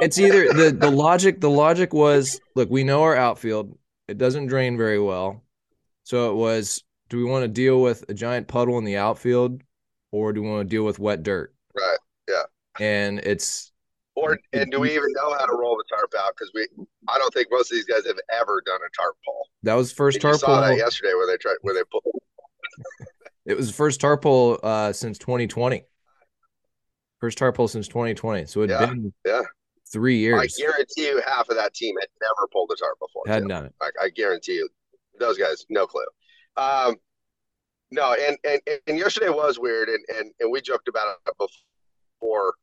[0.00, 1.40] it's either the the logic.
[1.40, 3.78] The logic was, look, we know our outfield.
[4.08, 5.42] It doesn't drain very well.
[6.04, 9.62] So it was do we want to deal with a giant puddle in the outfield
[10.10, 11.54] or do we want to deal with wet dirt?
[11.74, 11.98] Right.
[12.28, 12.42] Yeah.
[12.80, 13.72] And it's
[14.14, 16.32] Or and do we even know how to roll the tarp out?
[16.36, 16.66] Because we,
[17.08, 19.46] I don't think most of these guys have ever done a tarp pull.
[19.62, 20.78] That was first And tarp saw that pull.
[20.78, 22.04] yesterday where they tried where they pulled.
[23.44, 25.84] It was the first tarp pull uh, since 2020.
[27.20, 28.46] First tarp pull since 2020.
[28.46, 29.42] So it'd Yeah, been yeah.
[29.92, 30.40] Three years.
[30.40, 33.22] I guarantee you, half of that team had never pulled a tarp before.
[33.26, 33.74] Hadn't done it.
[33.80, 34.68] Like I guarantee you,
[35.18, 36.04] those guys, no clue.
[36.56, 36.96] Um,
[37.90, 42.54] no, and, and and yesterday was weird, and and and we joked about it before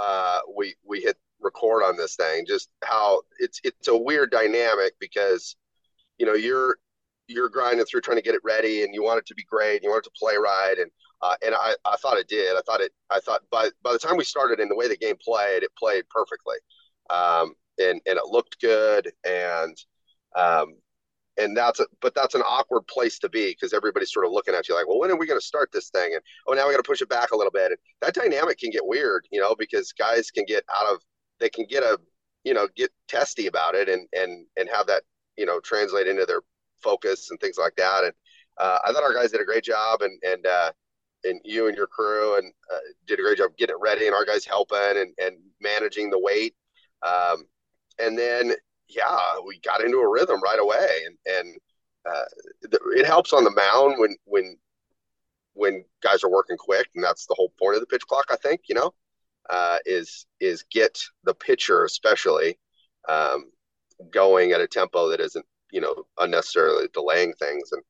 [0.00, 2.44] uh, we we hit record on this thing.
[2.46, 5.56] Just how it's it's a weird dynamic because
[6.18, 6.76] you know you're
[7.26, 9.76] you're grinding through trying to get it ready, and you want it to be great,
[9.76, 10.90] and you want it to play right, and
[11.22, 12.56] uh, and I, I thought it did.
[12.56, 12.92] I thought it.
[13.10, 15.70] I thought by by the time we started and the way the game played, it
[15.76, 16.56] played perfectly,
[17.10, 19.76] um, and and it looked good, and
[20.36, 20.76] um,
[21.38, 24.54] and that's a, but that's an awkward place to be because everybody's sort of looking
[24.54, 26.12] at you like, well, when are we going to start this thing?
[26.14, 27.70] And oh, now we got to push it back a little bit.
[27.70, 31.00] And that dynamic can get weird, you know, because guys can get out of
[31.40, 31.98] they can get a
[32.44, 35.02] you know get testy about it and and and have that
[35.36, 36.40] you know translate into their
[36.82, 38.04] focus and things like that.
[38.04, 38.12] And
[38.58, 40.72] uh, I thought our guys did a great job, and and uh,
[41.24, 44.14] and you and your crew and uh, did a great job getting it ready, and
[44.14, 46.54] our guys helping and and managing the weight.
[47.02, 47.44] Um,
[47.98, 48.52] and then
[48.88, 51.56] yeah, we got into a rhythm right away, and and
[52.08, 52.24] uh,
[52.96, 54.56] it helps on the mound when when
[55.54, 58.26] when guys are working quick, and that's the whole point of the pitch clock.
[58.30, 58.94] I think you know
[59.50, 62.58] uh, is is get the pitcher especially
[63.08, 63.50] um,
[64.10, 67.82] going at a tempo that isn't you know unnecessarily delaying things and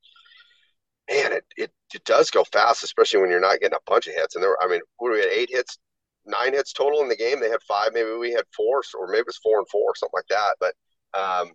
[1.10, 4.14] man it, it it does go fast especially when you're not getting a bunch of
[4.14, 4.34] hits.
[4.34, 5.78] And there were, i mean what we had eight hits
[6.26, 7.40] nine hits total in the game?
[7.40, 10.12] They had five maybe we had four or maybe it was four and four something
[10.18, 10.56] like that.
[10.60, 10.74] But
[11.18, 11.52] um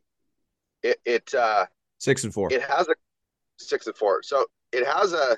[0.82, 1.66] it it uh
[2.00, 2.52] Six and four.
[2.52, 2.96] it has a
[3.58, 4.22] six and four.
[4.24, 5.38] So it has a,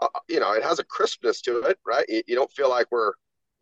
[0.00, 2.04] a you know it has a crispness to it right?
[2.08, 3.12] You, you don't feel like we're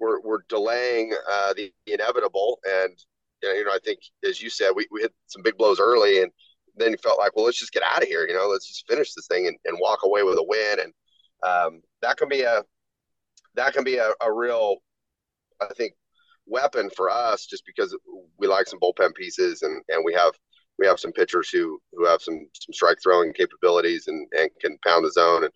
[0.00, 2.58] we're, we're delaying uh, the inevitable.
[2.64, 2.98] And
[3.42, 6.30] you know i think as you said we, we hit some big blows early and
[6.76, 8.88] then you felt like well let's just get out of here you know let's just
[8.88, 10.80] finish this thing and, and walk away with a win.
[10.80, 10.92] And
[11.42, 12.62] um, that can be a
[13.54, 14.76] that can be a, a real
[15.60, 15.92] i think
[16.46, 17.96] weapon for us just because
[18.38, 20.32] we like some bullpen pieces and and we have
[20.78, 24.78] we have some pitchers who who have some some strike throwing capabilities and and can
[24.86, 25.44] pound the zone.
[25.44, 25.52] And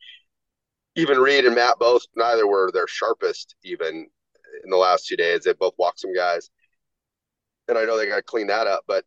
[0.94, 4.06] even Reed and Matt both neither were their sharpest even
[4.64, 5.42] in the last two days.
[5.44, 6.50] They both walked some guys.
[7.68, 9.04] And I know they got to clean that up but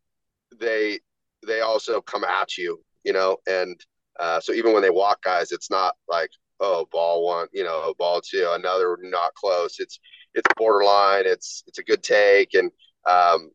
[0.58, 1.00] they
[1.46, 3.80] they also come at you you know and
[4.18, 7.94] uh, so even when they walk guys it's not like oh ball one you know
[7.98, 9.98] ball two another not close it's
[10.34, 12.70] it's borderline it's it's a good take and
[13.08, 13.50] um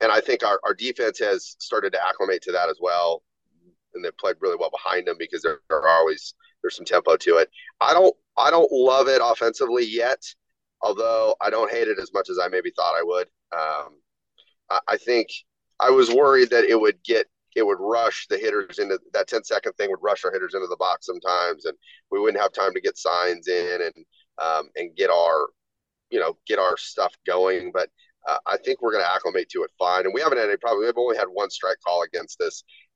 [0.00, 3.22] and I think our, our defense has started to acclimate to that as well.
[3.94, 7.36] And they've played really well behind them because there are always there's some tempo to
[7.38, 7.48] it.
[7.80, 10.22] I don't I don't love it offensively yet,
[10.82, 13.28] although I don't hate it as much as I maybe thought I would.
[13.56, 14.00] Um,
[14.70, 15.28] I, I think
[15.80, 19.44] I was worried that it would get it would rush the hitters into that 10
[19.44, 21.76] second thing would rush our hitters into the box sometimes and
[22.10, 24.04] we wouldn't have time to get signs in and
[24.42, 25.48] um, and get our
[26.10, 27.90] you know get our stuff going but
[28.26, 30.04] uh, I think we're going to acclimate to it fine.
[30.04, 30.84] And we haven't had any problem.
[30.84, 32.52] We've only had one strike call against and,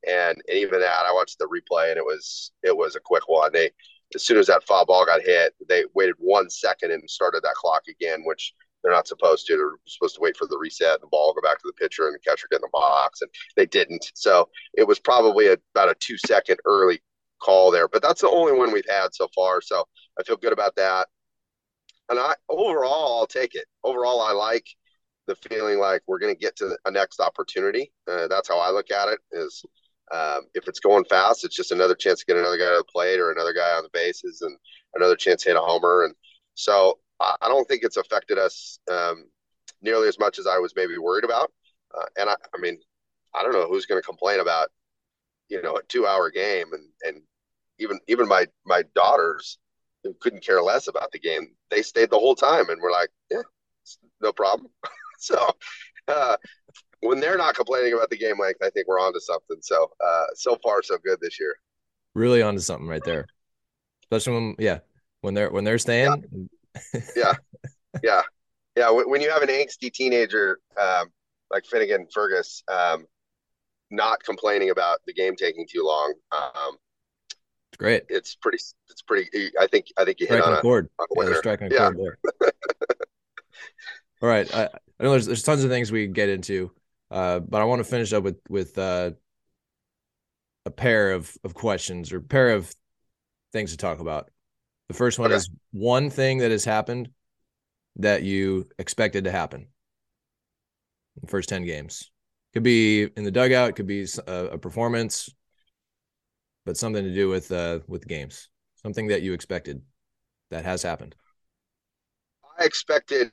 [0.06, 3.52] and even that, I watched the replay, and it was it was a quick one.
[3.52, 3.70] They
[4.14, 7.54] as soon as that foul ball got hit, they waited one second and started that
[7.54, 9.56] clock again, which they're not supposed to.
[9.56, 12.06] They're supposed to wait for the reset, and the ball go back to the pitcher,
[12.06, 14.10] and the catcher get in the box, and they didn't.
[14.14, 17.00] So it was probably a, about a two second early
[17.40, 19.60] call there, but that's the only one we've had so far.
[19.60, 19.84] So
[20.18, 21.08] I feel good about that.
[22.08, 23.66] And I overall, I'll take it.
[23.84, 24.66] Overall, I like
[25.26, 27.92] the feeling like we're going to get to a next opportunity.
[28.10, 29.18] Uh, that's how I look at it.
[29.32, 29.62] Is
[30.10, 32.92] um, if it's going fast, it's just another chance to get another guy to the
[32.92, 34.56] plate or another guy on the bases and
[34.94, 36.04] another chance to hit a homer.
[36.04, 36.14] And
[36.54, 39.26] so I, don't think it's affected us um,
[39.82, 41.52] nearly as much as I was maybe worried about.
[41.96, 42.78] Uh, and I, I mean,
[43.34, 44.68] I don't know who's going to complain about
[45.48, 47.22] you know a two-hour game, and and
[47.78, 49.58] even even my my daughters
[50.04, 53.10] who couldn't care less about the game, they stayed the whole time, and we're like,
[53.30, 53.42] yeah,
[54.20, 54.70] no problem.
[55.18, 55.50] so
[56.08, 56.36] uh,
[57.00, 59.58] when they're not complaining about the game length, I think we're on to something.
[59.60, 61.56] So uh, so far so good this year.
[62.14, 63.26] Really onto something right there.
[64.04, 64.78] Especially when yeah,
[65.20, 66.24] when they're when they're staying.
[66.32, 66.44] Yeah,
[67.16, 67.34] yeah,
[68.02, 68.22] yeah.
[68.76, 68.90] yeah.
[68.90, 71.08] when you have an angsty teenager um,
[71.50, 73.06] like Finnegan Fergus, um,
[73.90, 76.76] not complaining about the game taking too long, um,
[77.72, 78.04] It's great.
[78.08, 78.58] it's pretty.
[78.90, 79.50] It's pretty.
[79.60, 79.86] I think.
[79.96, 80.88] I think you hit Striking on a chord.
[80.98, 81.68] on a Yeah, they're winner.
[81.72, 81.90] Yeah.
[81.90, 81.98] chord
[82.40, 82.52] there.
[84.20, 84.52] All right.
[84.54, 86.72] I, I know there's there's tons of things we can get into,
[87.10, 89.12] uh, but I want to finish up with with uh,
[90.66, 92.74] a pair of of questions or pair of
[93.52, 94.30] things to talk about.
[94.88, 95.36] The first one Okay.
[95.36, 97.10] is one thing that has happened
[97.96, 99.68] that you expected to happen in
[101.22, 102.10] the first 10 games?
[102.54, 105.28] Could be in the dugout, could be a, a performance,
[106.64, 108.48] but something to do with uh, with games.
[108.76, 109.82] Something that you expected
[110.50, 111.14] that has happened.
[112.58, 113.30] I expected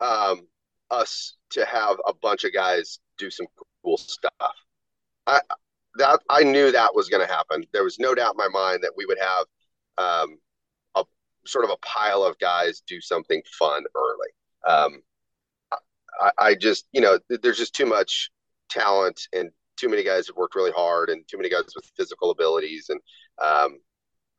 [0.00, 0.46] um,
[0.90, 3.46] us to have a bunch of guys do some
[3.84, 4.32] cool stuff.
[5.26, 5.40] I
[5.96, 7.64] that I knew that was going to happen.
[7.72, 9.46] There was no doubt in my mind that we would have
[9.98, 10.38] um,
[11.46, 14.28] sort of a pile of guys do something fun early.
[14.66, 15.02] Um,
[16.20, 18.30] I, I just, you know, there's just too much
[18.68, 22.30] talent and too many guys have worked really hard and too many guys with physical
[22.30, 23.00] abilities and
[23.42, 23.78] um,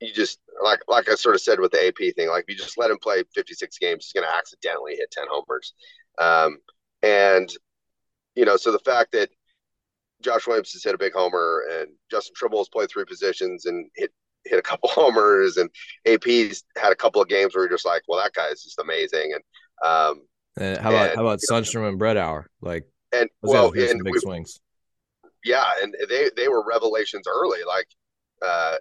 [0.02, 2.56] you just like like I sort of said with the AP thing, like if you
[2.56, 5.74] just let him play 56 games, he's going to accidentally hit 10 homers.
[6.18, 6.58] Um,
[7.04, 7.50] and
[8.36, 9.30] you know, so the fact that
[10.22, 13.90] Josh Williams has hit a big homer and Justin Trimble has played three positions and
[13.96, 14.12] hit
[14.46, 15.70] hit a couple homers and
[16.06, 18.80] AP's had a couple of games where you're just like, well, that guy is just
[18.80, 19.34] amazing.
[19.34, 20.22] And um,
[20.58, 22.46] and how about and, how about Sundstrom and Brethowr?
[22.62, 24.60] Like, and well, and big we, swings.
[25.44, 27.60] Yeah, and they they were revelations early.
[27.66, 27.88] Like,
[28.46, 28.76] uh,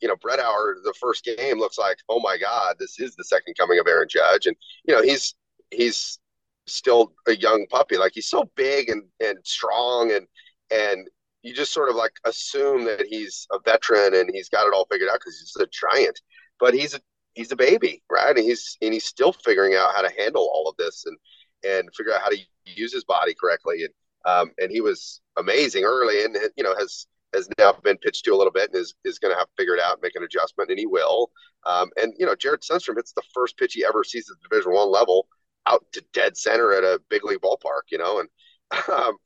[0.00, 3.54] you know, Brethowr, the first game looks like, oh my God, this is the second
[3.58, 5.34] coming of Aaron Judge, and you know he's
[5.70, 6.18] he's
[6.66, 7.96] still a young puppy.
[7.96, 10.26] Like he's so big and and strong and
[10.70, 11.08] and
[11.42, 14.86] you just sort of like assume that he's a veteran and he's got it all
[14.90, 16.20] figured out because he's a giant,
[16.60, 17.00] but he's a
[17.34, 18.36] he's a baby, right?
[18.36, 21.16] And he's and he's still figuring out how to handle all of this and
[21.64, 23.84] and figure out how to use his body correctly.
[23.84, 28.24] And um, and he was amazing early, and you know has has now been pitched
[28.26, 30.14] to a little bit and is, is going to have to figure it out make
[30.14, 31.30] an adjustment, and he will.
[31.66, 34.48] Um, and you know, Jared Sundstrom hits the first pitch he ever sees at the
[34.48, 35.26] Division One level
[35.66, 38.28] out to dead center at a big league ballpark, you know, and
[38.88, 39.16] um,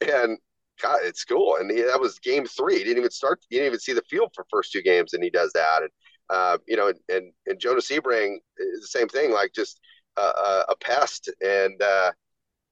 [0.00, 0.38] and
[0.80, 1.56] God, it's cool.
[1.56, 2.78] And he, that was game three.
[2.78, 3.40] He didn't even start.
[3.48, 5.82] He didn't even see the field for first two games, and he does that.
[5.82, 5.90] And
[6.30, 9.32] uh, you know, and, and Jonas Sebring is the same thing.
[9.32, 9.80] Like just
[10.16, 12.12] uh, a pest, and uh,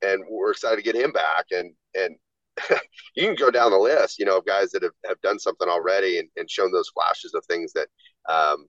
[0.02, 1.46] and we're excited to get him back.
[1.50, 2.16] And and
[3.14, 5.68] you can go down the list, you know, of guys that have, have done something
[5.68, 7.88] already and, and shown those flashes of things that
[8.28, 8.66] um,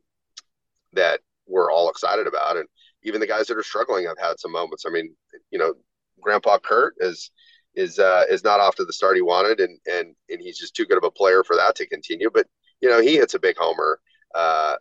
[0.93, 2.57] that we're all excited about.
[2.57, 2.67] And
[3.03, 4.85] even the guys that are struggling have had some moments.
[4.85, 5.15] I mean,
[5.51, 5.73] you know,
[6.21, 7.31] Grandpa Kurt is
[7.79, 10.75] is uh, is not off to the start he wanted, and and and he's just
[10.75, 12.29] too good of a player for that to continue.
[12.33, 12.47] But
[12.81, 13.99] you know, he hits a big homer
[14.35, 14.75] uh,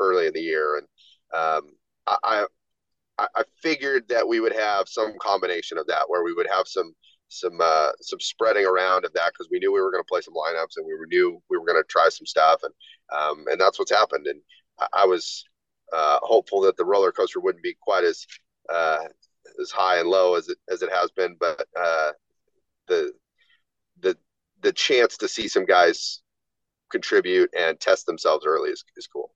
[0.00, 0.86] early in the year, and
[1.34, 1.70] um,
[2.06, 2.46] I
[3.18, 6.94] I figured that we would have some combination of that, where we would have some
[7.28, 10.20] some uh, some spreading around of that because we knew we were going to play
[10.20, 12.74] some lineups and we knew we were going to try some stuff, and
[13.18, 14.26] um, and that's what's happened.
[14.26, 14.40] And
[14.78, 15.44] I, I was
[15.92, 18.26] uh, hopeful that the roller coaster wouldn't be quite as
[18.68, 19.04] uh,
[19.60, 22.12] as high and low as it as it has been, but uh,
[22.92, 23.12] the
[24.00, 24.16] the
[24.60, 26.20] the chance to see some guys
[26.90, 29.34] contribute and test themselves early is, is cool.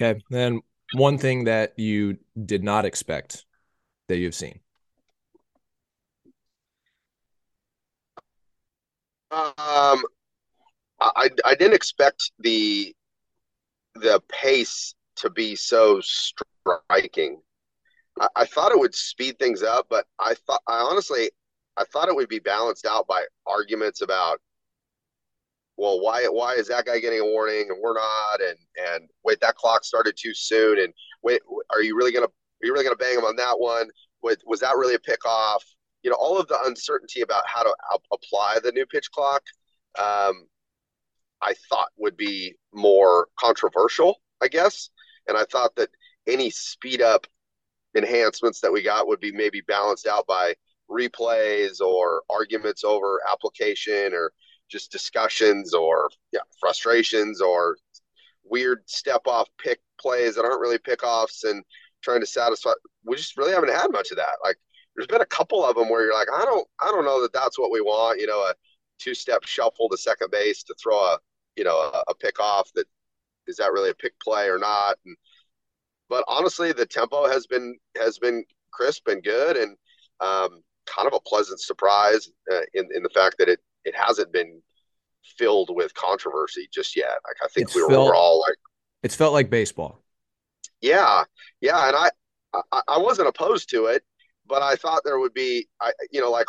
[0.00, 0.20] Okay.
[0.30, 0.60] Then
[0.94, 3.44] one thing that you did not expect
[4.08, 4.60] that you've seen.
[9.32, 10.02] Um,
[11.00, 12.94] I I didn't expect the
[13.94, 17.40] the pace to be so striking.
[18.20, 21.30] I, I thought it would speed things up, but I thought I honestly
[21.76, 24.40] I thought it would be balanced out by arguments about,
[25.76, 28.58] well, why why is that guy getting a warning and we're not, and
[28.94, 32.72] and wait, that clock started too soon, and wait, are you really gonna are you
[32.72, 33.88] really gonna bang him on that one?
[34.22, 35.64] Was, was that really a pick off?
[36.02, 37.74] You know, all of the uncertainty about how to
[38.12, 39.42] apply the new pitch clock,
[39.98, 40.46] um,
[41.42, 44.90] I thought would be more controversial, I guess,
[45.28, 45.90] and I thought that
[46.26, 47.26] any speed up
[47.96, 50.54] enhancements that we got would be maybe balanced out by
[50.90, 54.32] replays or arguments over application or
[54.68, 57.76] just discussions or yeah, frustrations or
[58.44, 61.64] weird step off pick plays that aren't really pickoffs and
[62.02, 62.72] trying to satisfy.
[63.04, 64.36] We just really haven't had much of that.
[64.42, 64.56] Like
[64.94, 67.32] there's been a couple of them where you're like, I don't, I don't know that
[67.32, 68.20] that's what we want.
[68.20, 68.54] You know, a
[68.98, 71.18] two step shuffle to second base to throw a,
[71.56, 72.86] you know, a, a pick off that
[73.46, 74.96] is that really a pick play or not?
[75.04, 75.16] And,
[76.08, 79.56] but honestly, the tempo has been, has been crisp and good.
[79.56, 79.76] And,
[80.20, 84.32] um, kind of a pleasant surprise uh, in in the fact that it it hasn't
[84.32, 84.60] been
[85.38, 87.08] filled with controversy just yet.
[87.26, 88.56] Like I think it's we were, felt, all like
[89.02, 90.02] it's felt like baseball.
[90.80, 91.24] Yeah,
[91.60, 92.10] yeah, and I,
[92.72, 94.02] I I wasn't opposed to it,
[94.46, 96.48] but I thought there would be I you know like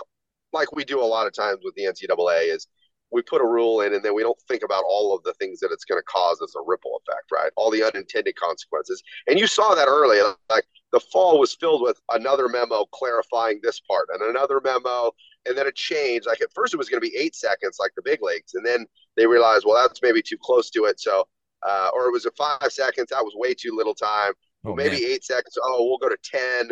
[0.54, 2.68] like we do a lot of times with the NCAA is
[3.12, 5.60] we put a rule in and then we don't think about all of the things
[5.60, 7.52] that it's going to cause as a ripple effect, right?
[7.56, 9.02] All the unintended consequences.
[9.28, 10.20] And you saw that early.
[10.50, 15.12] Like the fall was filled with another memo clarifying this part and another memo
[15.46, 17.92] and then it changed like at first it was going to be eight seconds like
[17.96, 18.86] the big leagues and then
[19.18, 21.28] they realized well that's maybe too close to it so
[21.68, 24.32] uh, or it was a five seconds that was way too little time
[24.66, 25.12] oh, maybe man.
[25.12, 26.72] eight seconds oh we'll go to 10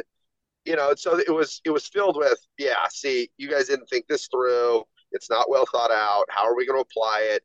[0.66, 4.08] you know, so it was it was filled with, yeah, see, you guys didn't think
[4.08, 4.84] this through.
[5.12, 6.26] It's not well thought out.
[6.30, 7.44] How are we going to apply it?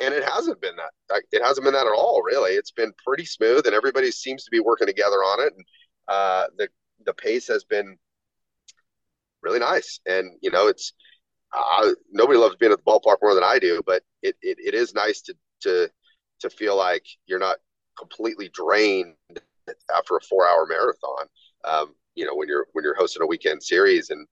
[0.00, 1.22] And it hasn't been that.
[1.32, 2.52] It hasn't been that at all, really.
[2.52, 5.52] It's been pretty smooth, and everybody seems to be working together on it.
[5.54, 5.64] And
[6.06, 6.68] uh, the
[7.04, 7.96] the pace has been
[9.42, 10.00] really nice.
[10.06, 10.92] And you know, it's
[11.52, 14.74] uh, nobody loves being at the ballpark more than I do, but it, it, it
[14.74, 15.90] is nice to to
[16.40, 17.56] to feel like you're not
[17.98, 19.16] completely drained
[19.94, 21.26] after a four hour marathon.
[21.64, 24.26] Um, you know, when you're when you're hosting a weekend series and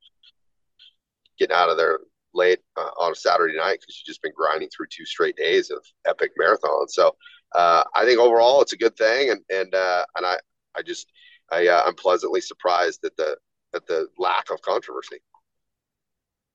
[1.38, 1.98] getting out of there
[2.36, 5.70] late uh, on a Saturday night because you've just been grinding through two straight days
[5.70, 6.90] of epic marathons.
[6.90, 7.16] So
[7.54, 10.38] uh, I think overall it's a good thing, and and uh, and I
[10.76, 11.08] I just
[11.50, 13.36] I uh, I'm pleasantly surprised at the
[13.74, 15.18] at the lack of controversy.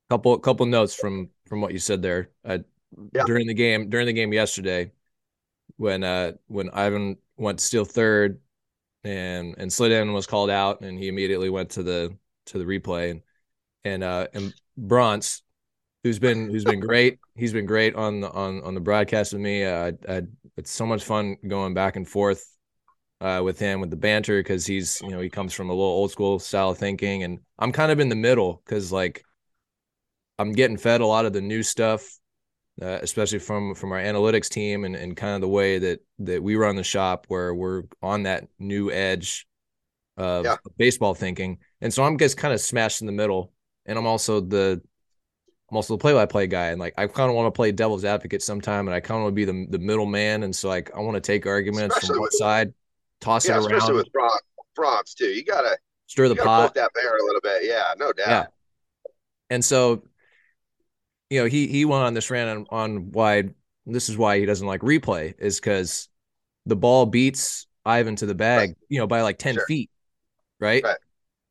[0.10, 2.30] Couple couple notes from from what you said there.
[2.46, 2.60] Uh,
[3.14, 3.24] yeah.
[3.26, 4.92] During the game during the game yesterday,
[5.78, 8.40] when uh when Ivan went to steal third,
[9.04, 12.18] and and Slidden was called out, and he immediately went to the
[12.48, 13.22] to the replay, and
[13.84, 15.42] and uh and Bronze,
[16.04, 17.20] who's been who's been great.
[17.36, 19.64] He's been great on the on on the broadcast with me.
[19.64, 20.24] Uh, I,
[20.58, 22.46] it's so much fun going back and forth
[23.22, 25.86] uh, with him with the banter because he's you know he comes from a little
[25.86, 29.24] old school style of thinking, and I'm kind of in the middle because like
[30.40, 32.18] I'm getting fed a lot of the new stuff,
[32.82, 36.42] uh, especially from from our analytics team and and kind of the way that that
[36.42, 39.48] we run the shop where we're on that new edge
[40.18, 40.58] of yeah.
[40.78, 43.54] baseball thinking, and so I'm just kind of smashed in the middle,
[43.86, 44.82] and I'm also the
[45.72, 48.44] I'm also the play-by-play guy, and like I kind of want to play devil's advocate
[48.44, 50.92] sometime, and I kind of want to be the the middle man, and so like
[50.94, 52.74] I want to take arguments especially from one side,
[53.22, 53.74] toss yeah, it around.
[53.74, 54.08] Especially with
[54.76, 56.74] Bronx too, you gotta stir the pot.
[56.74, 58.28] that bear a little bit, yeah, no doubt.
[58.28, 58.46] Yeah,
[59.50, 60.04] and so
[61.30, 63.46] you know he he went on this rant on, on why
[63.86, 66.10] this is why he doesn't like replay is because
[66.66, 68.78] the ball beats Ivan to the bag, right.
[68.90, 69.66] you know, by like ten sure.
[69.68, 69.90] feet,
[70.60, 70.84] right?
[70.84, 70.98] right?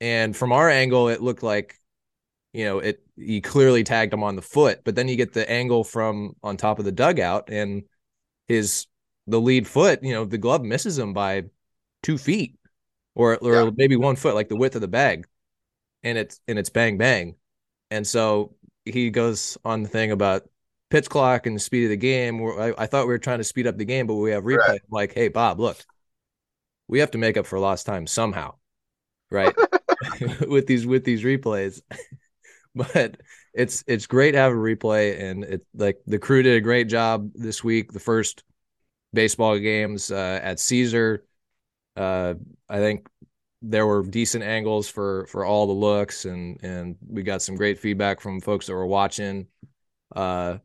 [0.02, 1.79] And from our angle, it looked like
[2.52, 5.48] you know it he clearly tagged him on the foot, but then you get the
[5.50, 7.84] angle from on top of the dugout and
[8.48, 8.86] his
[9.26, 11.44] the lead foot, you know, the glove misses him by
[12.02, 12.56] two feet
[13.14, 13.70] or or yeah.
[13.76, 15.26] maybe one foot, like the width of the bag,
[16.02, 17.36] and it's and it's bang bang,
[17.90, 20.48] and so he goes on the thing about
[20.88, 22.42] pitch clock and the speed of the game.
[22.42, 24.68] I, I thought we were trying to speed up the game, but we have replay.
[24.68, 24.80] Right.
[24.90, 25.76] like, hey Bob, look,
[26.88, 28.54] we have to make up for lost time somehow,
[29.30, 29.54] right?
[30.48, 31.82] with these with these replays.
[32.74, 33.16] but
[33.52, 36.88] it's it's great to have a replay and it like the crew did a great
[36.88, 37.92] job this week.
[37.92, 38.44] The first
[39.12, 41.24] baseball games uh, at caesar
[41.96, 42.34] uh,
[42.68, 43.08] i think
[43.62, 47.78] there were decent angles for for all the looks and and we got some great
[47.78, 49.46] feedback from folks that were watching.
[50.16, 50.56] Uh,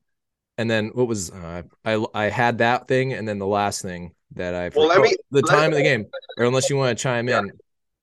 [0.57, 4.13] and then what was uh, i i had that thing and then the last thing
[4.33, 6.05] that i well, let me, the time of the game
[6.37, 7.39] or unless you want to chime yeah.
[7.39, 7.51] in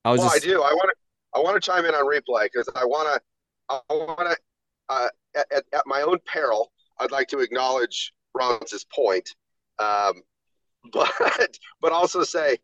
[0.05, 0.61] i was well, just, i do.
[0.61, 3.21] I want to i want to chime in on replay because i want to
[3.89, 4.37] I want to,
[4.89, 9.29] uh, at, at, my own peril, I'd like to acknowledge Ron's point,
[9.79, 10.21] um,
[10.91, 12.57] but but also say,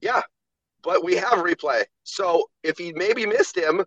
[0.00, 0.22] yeah,
[0.82, 1.84] but we have replay.
[2.04, 3.84] So if he maybe missed him,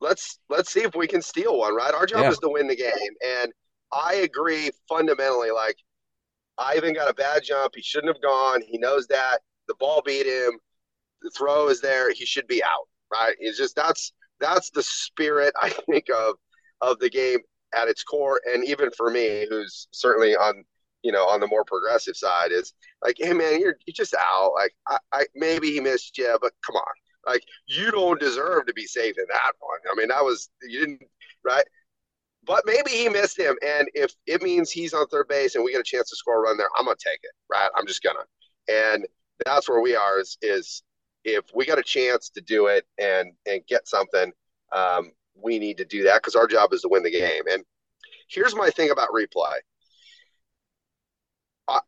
[0.00, 1.74] let's let's see if we can steal one.
[1.74, 2.30] Right, our job yeah.
[2.30, 3.52] is to win the game, and
[3.92, 5.50] I agree fundamentally.
[5.50, 5.76] Like
[6.58, 8.62] Ivan got a bad jump; he shouldn't have gone.
[8.62, 9.38] He knows that
[9.68, 10.58] the ball beat him.
[11.22, 12.88] The throw is there; he should be out.
[13.12, 13.36] Right?
[13.38, 16.36] It's just that's that's the spirit I think of
[16.80, 17.38] of the game
[17.74, 18.40] at its core.
[18.52, 20.64] And even for me, who's certainly on
[21.02, 24.52] you know on the more progressive side, is like, hey man, you're you're just out.
[24.54, 26.94] Like I, I maybe he missed you, but come on,
[27.26, 29.78] like you don't deserve to be safe in that one.
[29.90, 31.02] I mean, that was you didn't
[31.44, 31.64] right.
[32.46, 35.72] But maybe he missed him, and if it means he's on third base and we
[35.72, 37.32] get a chance to score a run there, I'm gonna take it.
[37.50, 38.24] Right, I'm just gonna.
[38.68, 39.06] And
[39.44, 40.20] that's where we are.
[40.20, 40.82] Is is
[41.24, 44.32] if we got a chance to do it and and get something,
[44.72, 47.42] um, we need to do that because our job is to win the game.
[47.50, 47.64] And
[48.28, 49.58] here's my thing about replay.
[51.68, 51.80] I,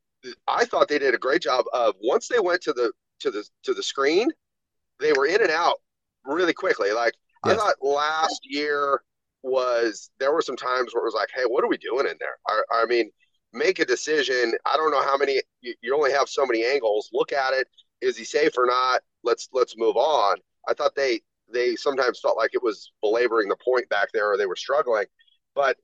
[0.48, 3.44] I thought they did a great job of once they went to the to the
[3.64, 4.28] to the screen,
[5.00, 5.76] they were in and out
[6.24, 6.92] really quickly.
[6.92, 7.14] Like
[7.46, 7.54] yes.
[7.54, 9.02] I thought last year
[9.42, 12.16] was there were some times where it was like, hey, what are we doing in
[12.20, 12.36] there?
[12.46, 13.10] I, I mean,
[13.52, 14.52] make a decision.
[14.64, 15.40] I don't know how many.
[15.60, 17.10] You, you only have so many angles.
[17.12, 17.66] Look at it.
[18.00, 19.00] Is he safe or not?
[19.24, 20.36] Let's let's move on.
[20.68, 21.20] I thought they
[21.52, 25.04] they sometimes felt like it was belaboring the point back there or they were struggling.
[25.54, 25.76] But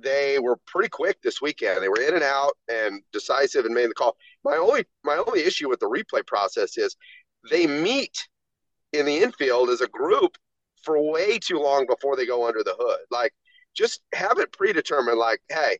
[0.00, 1.82] they were pretty quick this weekend.
[1.82, 4.16] They were in and out and decisive and made the call.
[4.44, 6.96] My only my only issue with the replay process is
[7.50, 8.28] they meet
[8.92, 10.36] in the infield as a group
[10.82, 13.00] for way too long before they go under the hood.
[13.10, 13.32] Like
[13.74, 15.78] just have it predetermined like, hey,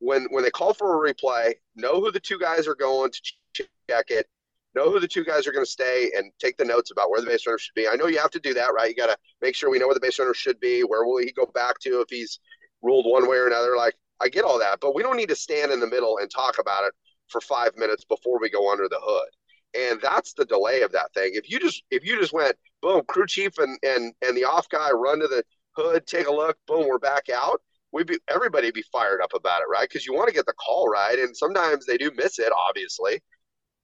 [0.00, 3.66] when when they call for a replay, know who the two guys are going to
[3.88, 4.26] check it
[4.74, 7.20] know who the two guys are going to stay, and take the notes about where
[7.20, 7.88] the base runner should be.
[7.88, 8.88] I know you have to do that, right?
[8.88, 10.82] You got to make sure we know where the base runner should be.
[10.82, 12.38] Where will he go back to if he's
[12.82, 13.76] ruled one way or another?
[13.76, 16.30] Like I get all that, but we don't need to stand in the middle and
[16.30, 16.92] talk about it
[17.28, 19.28] for five minutes before we go under the hood.
[19.72, 21.32] And that's the delay of that thing.
[21.34, 24.68] If you just if you just went boom, crew chief and and and the off
[24.68, 27.60] guy run to the hood, take a look, boom, we're back out.
[27.92, 29.88] We'd be everybody be fired up about it, right?
[29.88, 32.52] Because you want to get the call right, and sometimes they do miss it.
[32.68, 33.20] Obviously,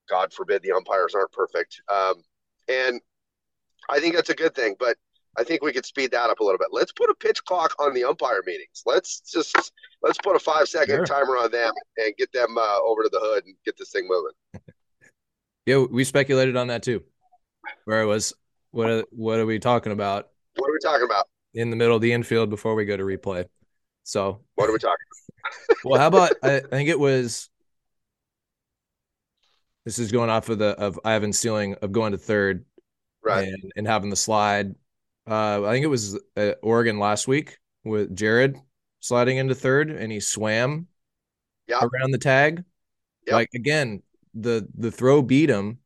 [0.09, 1.81] God forbid the umpires aren't perfect.
[1.91, 2.23] Um,
[2.67, 3.01] and
[3.89, 4.97] I think that's a good thing, but
[5.37, 6.69] I think we could speed that up a little bit.
[6.71, 8.81] Let's put a pitch clock on the umpire meetings.
[8.85, 9.55] Let's just
[10.01, 11.05] let's put a five second sure.
[11.05, 14.07] timer on them and get them uh, over to the hood and get this thing
[14.07, 14.65] moving.
[15.65, 17.03] yeah, we speculated on that too.
[17.85, 18.33] Where it was,
[18.71, 20.29] what are, what are we talking about?
[20.55, 21.27] What are we talking about?
[21.53, 23.45] In the middle of the infield before we go to replay.
[24.03, 24.95] So what are we talking?
[25.83, 27.49] well, how about I, I think it was
[29.87, 32.65] this is going off of the of Ivan's ceiling of going to third,
[33.23, 34.75] right, and, and having the slide
[35.29, 38.57] uh, I think it was uh, Oregon last week with Jared
[39.01, 40.87] sliding into third, and he swam
[41.67, 41.83] yep.
[41.83, 42.63] around the tag.
[43.25, 43.33] Yep.
[43.33, 44.01] Like again,
[44.33, 45.79] the the throw beat him,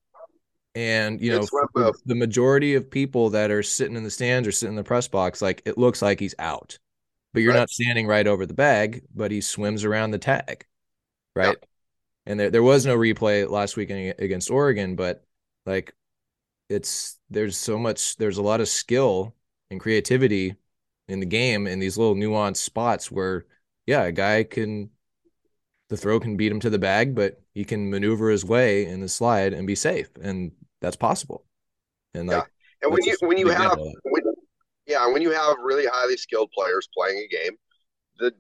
[0.76, 4.52] and you know the, the majority of people that are sitting in the stands or
[4.52, 6.78] sitting in the press box, like it looks like he's out,
[7.34, 7.60] but you're right.
[7.60, 10.68] not standing right over the bag, but he swims around the tag,
[11.36, 11.58] right?
[11.60, 11.66] Yep.
[12.26, 15.24] And there there was no replay last week against Oregon, but
[15.66, 15.94] like
[16.70, 19.36] it's there's so much there's a lot of skill
[19.70, 20.56] and creativity
[21.08, 23.46] in the game in these little nuanced spots where
[23.86, 24.90] yeah a guy can
[25.90, 29.02] the throw can beat him to the bag but he can maneuver his way in
[29.02, 31.44] the slide and be safe and that's possible
[32.14, 32.44] and like yeah.
[32.84, 34.24] and when you when you have when,
[34.88, 37.52] yeah when you have really highly skilled players playing a game
[38.20, 38.34] the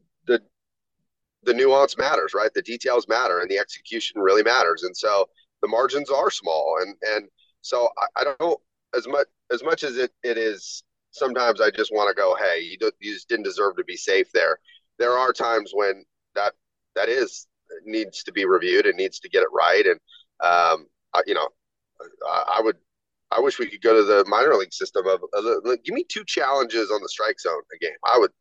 [1.44, 5.28] the nuance matters right the details matter and the execution really matters and so
[5.62, 7.28] the margins are small and and
[7.62, 8.60] so I, I don't
[8.96, 10.84] as much as much as it, it is.
[11.12, 13.98] Sometimes I just want to go, hey, you, do, you just didn't deserve to be
[13.98, 14.58] safe there.
[14.98, 16.54] There are times when that
[16.96, 17.48] that is
[17.86, 19.86] needs to be reviewed and needs to get it right.
[19.86, 20.00] And
[20.42, 21.48] um, I, you know,
[22.30, 22.78] I, I, would
[23.32, 26.24] I wish we could go to the minor league system of, of give me two
[26.26, 27.98] challenges on the strike zone a game.
[28.06, 28.32] I would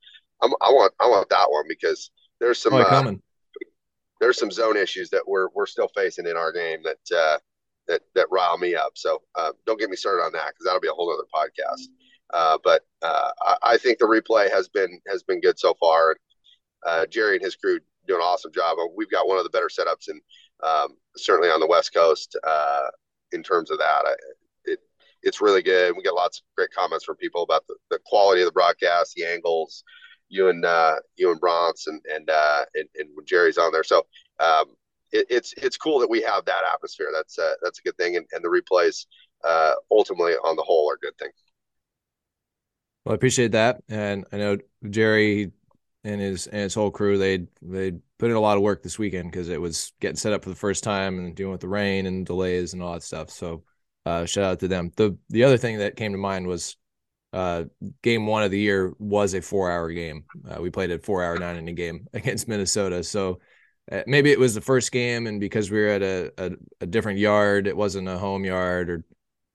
[0.42, 2.10] I'm, i want I want that one because
[2.40, 3.12] there's some oh, uh,
[4.20, 7.38] there's some zone issues that we're we're still facing in our game that uh,
[7.88, 8.92] that that rile me up.
[8.94, 11.88] So uh, don't get me started on that because that'll be a whole other podcast.
[12.32, 16.16] Uh, but uh, I, I, think the replay has been has been good so far.
[16.86, 18.78] Uh, Jerry and his crew do an awesome job.
[18.78, 20.20] Uh, we've got one of the better setups, and
[20.62, 22.86] um, certainly on the West Coast uh,
[23.32, 24.02] in terms of that.
[24.06, 24.14] I,
[24.64, 24.78] it
[25.22, 25.96] it's really good.
[25.96, 29.14] We get lots of great comments from people about the, the quality of the broadcast,
[29.14, 29.82] the angles.
[30.30, 30.64] You and
[31.16, 32.30] you and Bronx and and,
[32.74, 33.84] and and when Jerry's on there.
[33.84, 34.06] So
[34.38, 34.66] um,
[35.12, 37.10] it, it's it's cool that we have that atmosphere.
[37.14, 39.06] That's uh, that's a good thing, and, and the replays
[39.44, 41.30] uh, ultimately on the whole are a good thing.
[43.04, 44.58] Well, I appreciate that, and I know
[44.88, 45.52] Jerry
[46.04, 48.98] and his and his whole crew they they put in a lot of work this
[48.98, 51.68] weekend because it was getting set up for the first time and dealing with the
[51.68, 53.30] rain and delays and all that stuff.
[53.30, 53.64] So
[54.06, 54.92] uh, shout out to them.
[54.96, 56.76] The the other thing that came to mind was
[57.32, 57.64] uh,
[58.02, 60.24] game one of the year was a four hour game.
[60.48, 63.02] Uh, we played a four hour nine inning game against Minnesota.
[63.04, 63.40] So
[63.90, 66.50] uh, maybe it was the first game, and because we were at a, a,
[66.82, 69.04] a different yard, it wasn't a home yard or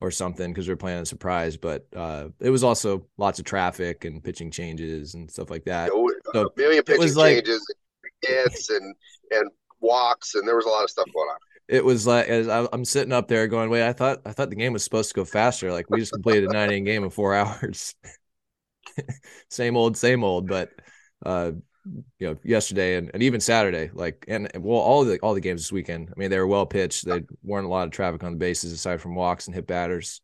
[0.01, 1.57] or something because we were playing a surprise.
[1.57, 5.89] But uh, it was also lots of traffic and pitching changes and stuff like that.
[6.33, 7.65] So a million pitching changes,
[8.03, 8.95] like, hits and
[9.31, 9.49] and
[9.79, 11.37] walks, and there was a lot of stuff going on.
[11.67, 14.55] It was like as I'm sitting up there going, "Wait, I thought I thought the
[14.55, 15.71] game was supposed to go faster.
[15.71, 17.95] Like we just completed a nine inning game in four hours.
[19.49, 20.69] same old, same old." But
[21.25, 21.53] uh,
[22.19, 25.61] you know yesterday and, and even Saturday like and well all the all the games
[25.61, 28.33] this weekend I mean they were well pitched there weren't a lot of traffic on
[28.33, 30.21] the bases aside from walks and hit batters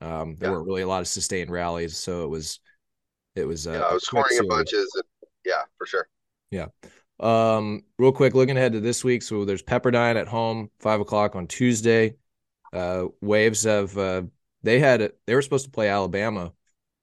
[0.00, 0.54] um there yeah.
[0.54, 2.60] weren't really a lot of sustained rallies so it was
[3.34, 5.04] it was uh, yeah, I was scoring in bunches and,
[5.44, 6.08] yeah for sure
[6.50, 6.66] yeah
[7.20, 11.36] um real quick looking ahead to this week so there's Pepperdine at home five o'clock
[11.36, 12.14] on Tuesday
[12.72, 14.22] uh Waves have uh
[14.62, 16.52] they had they were supposed to play Alabama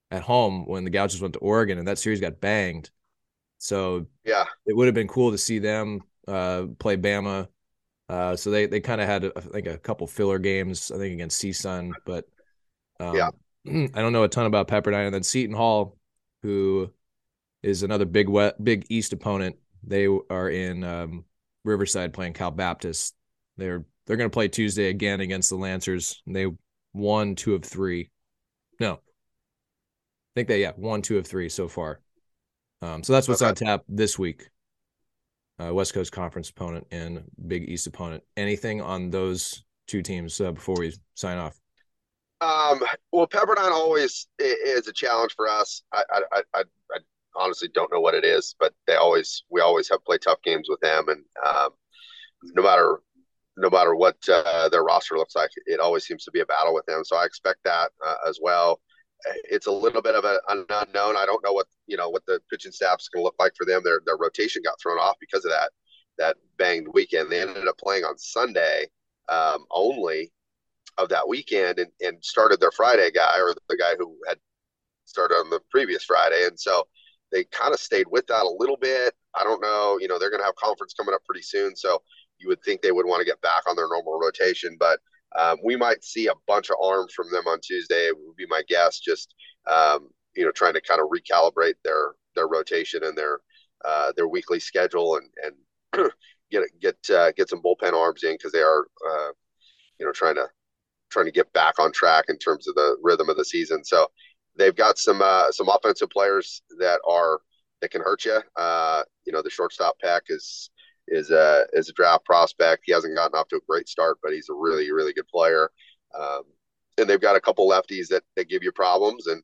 [0.10, 2.90] at home when the Gauchos went to Oregon and that series got banged
[3.58, 7.48] so yeah, it would have been cool to see them uh, play Bama.
[8.10, 11.14] Uh, so they they kind of had I think a couple filler games I think
[11.14, 12.26] against CSUN, but
[13.00, 13.30] um, yeah,
[13.68, 15.06] I don't know a ton about Pepperdine.
[15.06, 15.98] And then Seton Hall,
[16.44, 16.92] who
[17.64, 19.58] is another big wet, big East opponent.
[19.88, 21.26] They are in um,
[21.64, 23.16] Riverside playing Cal Baptist.
[23.58, 26.22] They're they're going to play Tuesday again against the Lancers.
[26.28, 26.48] They
[26.94, 28.12] won two of three.
[28.80, 28.98] No, I
[30.36, 32.02] think they yeah won two of three so far.
[32.82, 33.50] Um, so that's what's okay.
[33.50, 34.50] on tap this week.
[35.60, 38.24] Uh, West Coast Conference opponent and Big East opponent.
[38.36, 41.60] Anything on those two teams uh, before we sign off?
[42.42, 45.82] Um, well, Pepperdine always is a challenge for us.
[45.92, 46.22] I, I,
[46.54, 46.64] I,
[46.94, 46.98] I
[47.38, 50.68] honestly don't know what it is, but they always we always have play tough games
[50.70, 51.70] with them, and um,
[52.56, 53.00] no matter
[53.58, 56.74] no matter what uh, their roster looks like, it always seems to be a battle
[56.74, 57.04] with them.
[57.04, 58.80] So I expect that uh, as well.
[59.50, 61.18] It's a little bit of a, an unknown.
[61.18, 63.54] I don't know what you know what the pitching staff is going to look like
[63.58, 63.82] for them.
[63.84, 65.72] Their their rotation got thrown off because of that
[66.18, 67.32] that banged weekend.
[67.32, 68.88] They ended up playing on Sunday
[69.30, 70.32] um, only
[70.98, 74.38] of that weekend and, and started their Friday guy or the guy who had
[75.06, 76.46] started on the previous Friday.
[76.46, 76.88] And so
[77.32, 79.14] they kind of stayed with that a little bit.
[79.36, 79.98] I don't know.
[80.00, 81.76] You know, they're going to have conference coming up pretty soon.
[81.76, 82.02] So
[82.40, 84.78] you would think they would want to get back on their normal rotation.
[84.80, 85.00] But
[85.38, 88.62] um, we might see a bunch of arms from them on Tuesday, would be my
[88.68, 89.00] guess.
[89.00, 89.34] Just,
[89.70, 93.40] um, you know, trying to kind of recalibrate their their rotation and their
[93.86, 95.30] uh, their weekly schedule and,
[95.94, 96.12] and
[96.52, 99.30] get get uh, get some bullpen arms in because they are, uh,
[100.00, 100.48] you know, trying to
[101.10, 103.84] trying to get back on track in terms of the rhythm of the season.
[103.84, 104.08] So
[104.58, 107.40] they've got some uh, some offensive players that are
[107.82, 108.40] that can hurt you.
[108.56, 110.70] Uh, you know, the shortstop pack is
[111.08, 112.84] is a is a draft prospect.
[112.86, 115.70] He hasn't gotten off to a great start, but he's a really really good player.
[116.18, 116.44] Um,
[116.98, 119.44] and they've got a couple lefties that, that give you problems, and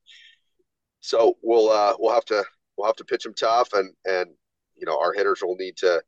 [1.02, 2.44] so we'll uh, we'll have to
[2.78, 4.30] we'll have to pitch them tough, and and
[4.76, 6.02] you know our hitters will need to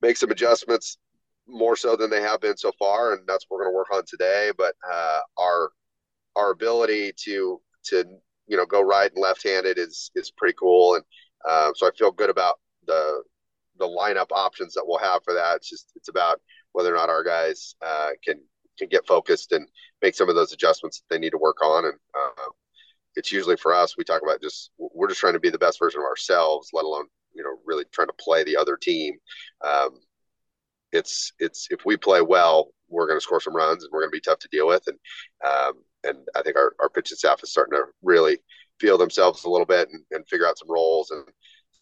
[0.00, 0.98] make some adjustments
[1.46, 3.92] more so than they have been so far, and that's what we're going to work
[3.92, 4.50] on today.
[4.56, 5.70] But uh, our
[6.36, 8.04] our ability to to
[8.46, 11.04] you know go right and left handed is is pretty cool, and
[11.48, 12.56] uh, so I feel good about
[12.86, 13.22] the
[13.78, 15.56] the lineup options that we'll have for that.
[15.56, 16.40] It's just it's about
[16.72, 18.40] whether or not our guys uh, can
[18.78, 19.68] can get focused and
[20.02, 21.84] make some of those adjustments that they need to work on.
[21.84, 22.50] And uh,
[23.16, 25.78] it's usually for us, we talk about just we're just trying to be the best
[25.78, 29.14] version of ourselves, let alone you know really trying to play the other team.
[29.64, 30.00] Um,
[30.92, 34.12] it's it's if we play well, we're going to score some runs and we're going
[34.12, 34.84] to be tough to deal with.
[34.86, 34.98] And
[35.44, 35.72] um,
[36.04, 38.38] and I think our, our pitching staff is starting to really
[38.80, 41.10] feel themselves a little bit and, and figure out some roles.
[41.10, 41.24] And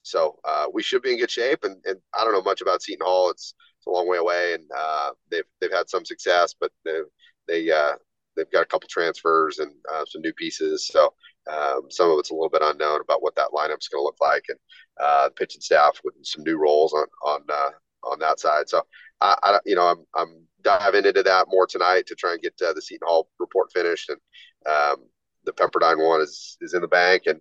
[0.02, 1.64] so uh, we should be in good shape.
[1.64, 3.30] And, and I don't know much about Seton Hall.
[3.30, 7.00] It's, it's a long way away, and uh, they've they've had some success, but they
[7.48, 7.94] they uh,
[8.36, 10.86] they've got a couple transfers and uh, some new pieces.
[10.86, 11.12] So
[11.50, 14.18] um, some of it's a little bit unknown about what that lineup's going to look
[14.20, 14.58] like, and
[15.00, 17.70] uh, pitching staff with some new roles on on uh,
[18.04, 18.68] on that side.
[18.68, 18.82] So
[19.20, 22.54] I, I, you know I'm I'm diving into that more tonight to try and get
[22.64, 24.18] uh, the Seton Hall report finished, and
[24.66, 25.06] um,
[25.44, 27.40] the Pepperdine one is is in the bank, and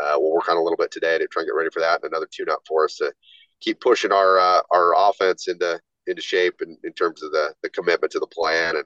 [0.00, 2.02] uh, we'll work on a little bit today to try and get ready for that,
[2.02, 3.12] and another tune up for us to
[3.60, 7.70] keep pushing our uh, our offense into into shape in, in terms of the the
[7.70, 8.84] commitment to the plan and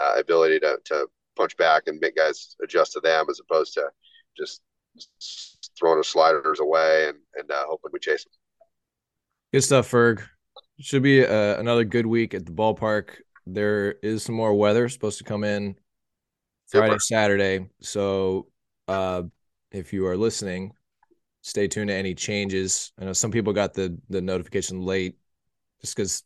[0.00, 1.06] uh, ability to to
[1.36, 3.88] punch back and make guys adjust to them as opposed to
[4.36, 4.62] just
[5.78, 8.32] throwing the sliders away and and uh, hoping we chase them.
[9.52, 10.22] Good stuff, Ferg.
[10.80, 13.16] Should be uh, another good week at the ballpark.
[13.46, 15.76] There is some more weather supposed to come in
[16.68, 17.00] Friday, Super.
[17.00, 17.66] Saturday.
[17.82, 18.46] So
[18.88, 19.24] uh,
[19.72, 20.72] if you are listening,
[21.42, 22.92] stay tuned to any changes.
[22.98, 25.16] I know some people got the the notification late
[25.80, 26.22] just because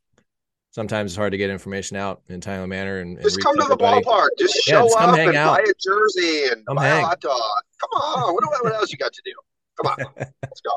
[0.71, 2.99] sometimes it's hard to get information out in a timely manner.
[2.99, 4.29] And, and just come to the ballpark.
[4.39, 5.57] Just show yeah, just up and out.
[5.57, 7.05] buy a jersey and come buy hang.
[7.05, 7.41] a hot dog.
[7.81, 8.35] Come on.
[8.35, 9.33] What, what else you got to do?
[9.81, 10.13] Come on.
[10.43, 10.73] Let's go.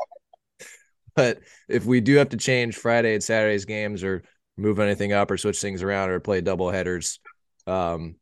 [1.18, 4.22] But if we do have to change Friday and Saturday's games or
[4.56, 7.18] move anything up or switch things around or play double headers,
[7.66, 8.14] um,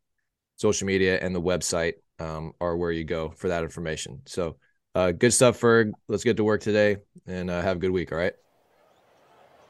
[0.55, 4.23] social media and the website um, are where you go for that information.
[4.25, 4.57] So
[4.95, 5.91] uh, good stuff, Ferg.
[6.07, 8.11] Let's get to work today and uh, have a good week.
[8.11, 8.33] All right.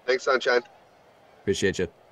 [0.06, 0.62] Thanks, Sunshine.
[1.42, 2.07] Appreciate you.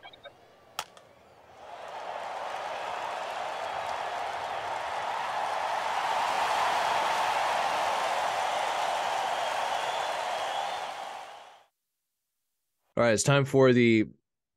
[12.98, 14.08] All right, it's time for the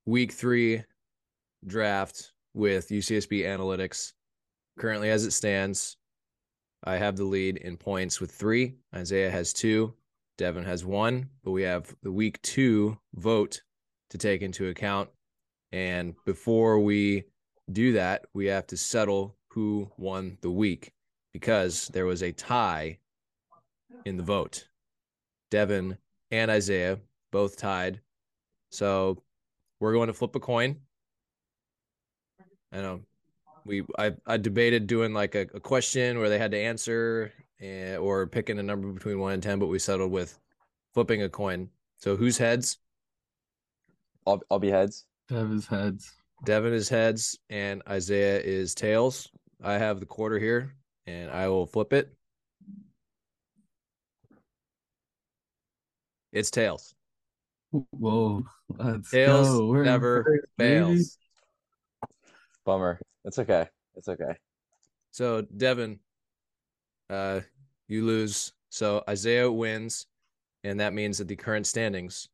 [0.07, 0.85] week three
[1.67, 4.13] draft with UCSB Analytics.
[4.79, 5.97] Currently, as it stands,
[6.85, 8.77] I have the lead in points with three.
[8.95, 9.93] Isaiah has two.
[10.37, 13.61] Devin has one, but we have the week two vote
[14.11, 15.11] to take into account.
[15.73, 17.25] And before we
[17.73, 20.93] do that, we have to settle who won the week
[21.33, 23.01] because there was a tie
[24.05, 24.69] in the vote.
[25.51, 25.99] Devin
[26.31, 27.01] and Isaiah
[27.33, 28.01] both tied
[28.71, 29.23] so
[29.81, 30.77] we're going to flip a coin.
[32.73, 33.01] I know
[33.65, 37.95] we I, I debated doing like a, a question where they had to answer and,
[37.95, 40.39] eh, or picking a number between one and ten, but we settled with
[40.95, 41.69] flipping a coin.
[41.99, 42.79] So who's heads?
[44.27, 45.07] I'll I'll be heads.
[45.29, 46.13] Devin's heads.
[46.45, 49.31] Devin is heads and Isaiah is tails.
[49.63, 50.75] I have the quarter here
[51.07, 52.15] and I will flip it.
[56.33, 56.95] It's tails.
[57.71, 59.67] Whoa, let's Tails go.
[59.67, 61.19] We're never fails.
[62.65, 63.01] Bummer.
[63.25, 63.67] It's okay.
[63.95, 64.35] It's okay.
[65.11, 65.99] So Devin,
[67.11, 67.41] uh,
[67.89, 68.53] you lose.
[68.71, 70.07] So Isaiah wins,
[70.65, 72.29] and that means that the current standings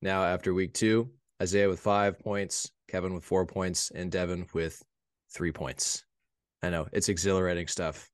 [0.00, 1.10] now after week two,
[1.42, 4.82] Isaiah with five points, Kevin with four points, and Devin with
[5.30, 6.04] three points.
[6.62, 8.10] I know it's exhilarating stuff.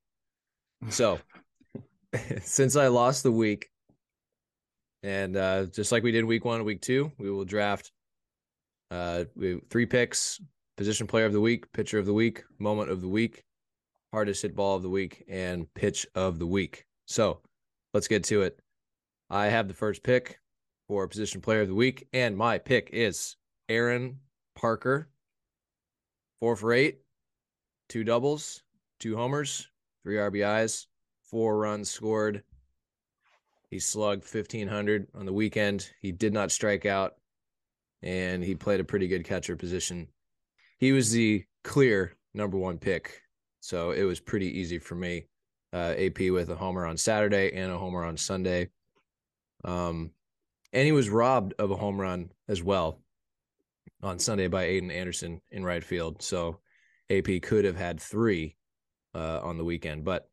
[0.89, 1.18] So
[2.43, 3.70] since I lost the week,
[5.05, 7.93] and uh, just like we did week one, week two, we will draft
[8.91, 10.41] uh, we three picks,
[10.79, 13.45] position player of the week, pitcher of the week, moment of the week,
[14.13, 16.87] hardest hit ball of the week, and pitch of the week.
[17.07, 17.41] So
[17.93, 18.59] let's get to it.
[19.29, 20.41] I have the first pick
[20.89, 23.37] for position player of the week, and my pick is
[23.69, 24.21] Aaron
[24.57, 25.11] Parker.
[26.41, 27.01] Four for eight,
[27.91, 28.63] two doubles,
[29.01, 29.69] two homers,
[30.03, 30.87] three RBIs,
[31.23, 32.43] four runs scored.
[33.75, 35.91] He slugged 1500 on the weekend.
[36.01, 37.14] He did not strike out,
[38.05, 40.07] and he played a pretty good catcher position.
[40.79, 43.20] He was the clear number one pick,
[43.59, 45.27] so it was pretty easy for me.
[45.72, 48.70] Uh, AP with a homer on Saturday and a homer on Sunday.
[49.64, 50.12] Um,
[50.72, 53.01] and he was robbed of a home run as well
[54.05, 56.22] on Sunday by Aiden Anderson in right field.
[56.22, 56.61] So
[57.11, 58.55] AP could have had three
[59.16, 60.29] uh, on the weekend, but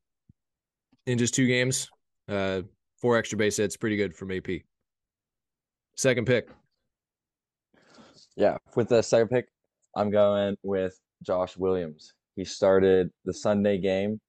[1.07, 1.89] in just two games,
[2.29, 2.61] uh,
[3.01, 4.61] four extra base hits, pretty good from AP.
[5.97, 6.49] Second pick.
[8.37, 9.47] Yeah, with the second pick,
[9.95, 12.13] I'm going with Josh Williams.
[12.35, 14.21] He started the Sunday game,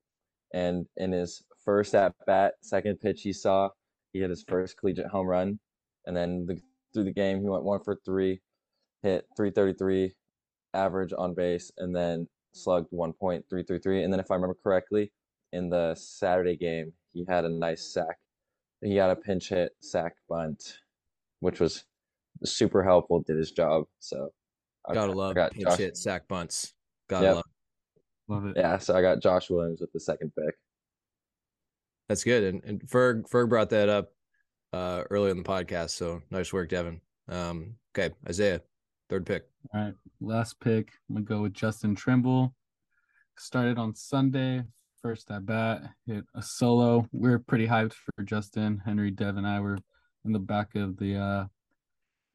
[0.53, 3.69] and in his first at bat, second pitch he saw,
[4.13, 5.59] he hit his first collegiate home run,
[6.07, 6.59] and then the,
[6.93, 8.41] through the game he went one for three,
[9.03, 10.13] hit 333
[10.75, 14.05] average on base, and then slugged 1.333.
[14.05, 15.13] And then if I remember correctly,
[15.53, 18.17] in the Saturday game he had a nice sack.
[18.83, 20.79] He got a pinch hit sack bunt,
[21.41, 21.85] which was
[22.45, 23.21] super helpful.
[23.21, 23.85] Did his job.
[24.01, 24.33] So
[24.87, 26.75] I- Gotta I love got pinch Josh- hit sack bunts.
[27.09, 27.35] Gotta Yep.
[27.37, 27.45] love.
[28.29, 28.57] Love it.
[28.57, 30.55] Yeah, so I got Josh Williams with the second pick.
[32.09, 32.43] That's good.
[32.55, 34.13] And and Ferg Ferg brought that up
[34.73, 35.91] uh earlier in the podcast.
[35.91, 37.01] So nice work, Devin.
[37.29, 38.63] Um, okay, Isaiah,
[39.09, 39.49] third pick.
[39.73, 40.93] All right, last pick.
[41.09, 42.55] I'm gonna go with Justin Trimble.
[43.39, 44.63] Started on Sunday,
[45.03, 47.09] first at bat, hit a solo.
[47.13, 48.81] We are pretty hyped for Justin.
[48.85, 49.79] Henry, Dev, and I were
[50.25, 51.45] in the back of the uh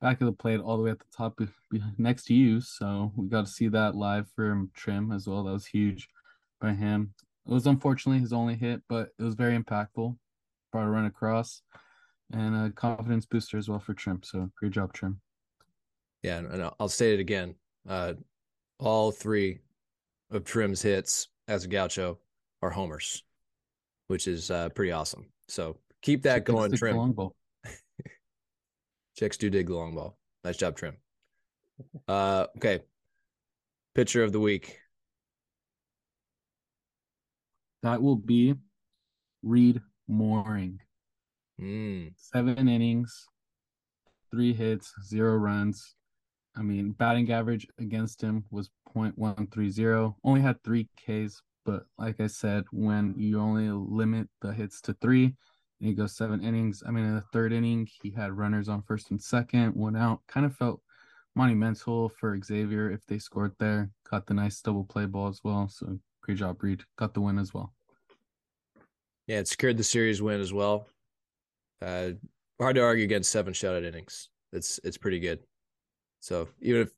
[0.01, 1.39] back of the plate, all the way at the top,
[1.97, 2.61] next to you.
[2.61, 5.45] So we got to see that live from Trim as well.
[5.45, 6.07] That was huge
[6.61, 7.13] by him.
[7.47, 10.15] It was unfortunately his only hit, but it was very impactful.
[10.71, 11.61] Brought a run across,
[12.31, 14.21] and a confidence booster as well for Trim.
[14.23, 15.21] So great job, Trim.
[16.21, 17.55] Yeah, and, I'll state it again.
[17.87, 18.13] Uh,
[18.79, 19.59] all three
[20.29, 22.19] of Trim's hits as a gaucho
[22.61, 23.23] are homers,
[24.07, 25.27] which is uh, pretty awesome.
[25.47, 26.97] So keep that going, Trim.
[26.97, 27.35] long ball.
[29.15, 30.17] Chicks do dig the long ball.
[30.43, 30.97] Nice job, Trim.
[32.07, 32.81] Uh, okay.
[33.95, 34.77] Pitcher of the week.
[37.83, 38.55] That will be
[39.43, 40.79] Reed Mooring.
[41.59, 43.25] Mm, Seven innings,
[44.31, 45.95] three hits, zero runs.
[46.55, 50.15] I mean, batting average against him was 0.130.
[50.23, 54.93] Only had three Ks, but like I said, when you only limit the hits to
[55.01, 56.81] three, and he goes seven innings.
[56.87, 60.21] I mean, in the third inning, he had runners on first and second, one out.
[60.27, 60.81] Kind of felt
[61.35, 63.91] monumental for Xavier if they scored there.
[64.09, 65.67] Got the nice double play ball as well.
[65.67, 66.83] So great job, Reed.
[66.97, 67.73] Got the win as well.
[69.27, 70.87] yeah, it secured the series win as well.
[71.81, 72.11] Uh,
[72.59, 74.29] hard to argue against seven shutout innings.
[74.53, 75.39] It's it's pretty good.
[76.21, 76.91] So even if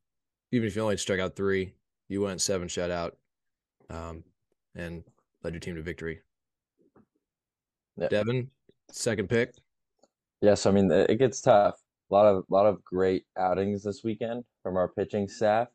[0.51, 1.74] even if you only struck out three,
[2.07, 3.13] you went seven shutout,
[3.89, 4.24] um,
[4.80, 5.03] and
[5.43, 6.21] led your team to victory.
[7.97, 8.07] Yeah.
[8.07, 8.49] Devin,
[8.91, 9.53] second pick.
[10.41, 11.75] Yes, I mean it gets tough.
[12.09, 15.67] A lot of lot of great outings this weekend from our pitching staff,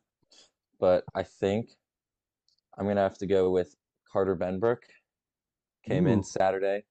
[0.79, 1.69] but I think
[2.77, 3.75] I'm gonna have to go with
[4.11, 4.79] Carter Benbrook.
[5.87, 6.83] Came in Saturday,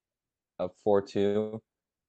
[0.57, 1.61] up four two,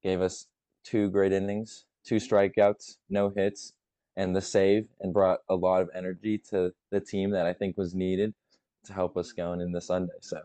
[0.05, 0.47] gave us
[0.85, 3.73] two great innings, two strikeouts, no hits,
[4.17, 7.77] and the save, and brought a lot of energy to the team that I think
[7.77, 8.35] was needed
[8.87, 10.13] to help us going in the Sunday.
[10.21, 10.41] So,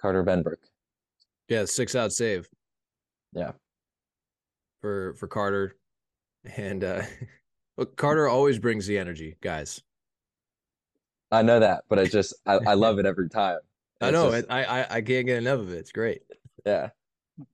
[0.00, 0.56] Carter Benbrook.
[1.48, 2.48] Yeah, six out save.
[3.32, 3.52] Yeah.
[4.80, 5.76] For for Carter,
[6.56, 7.02] and uh,
[7.76, 9.82] look, Carter always brings the energy, guys.
[11.30, 13.58] I know that, but I just I, I love it every time.
[14.00, 14.30] I know.
[14.30, 15.78] just- I, I I can't get enough of it.
[15.78, 16.22] It's great.
[16.64, 16.90] yeah.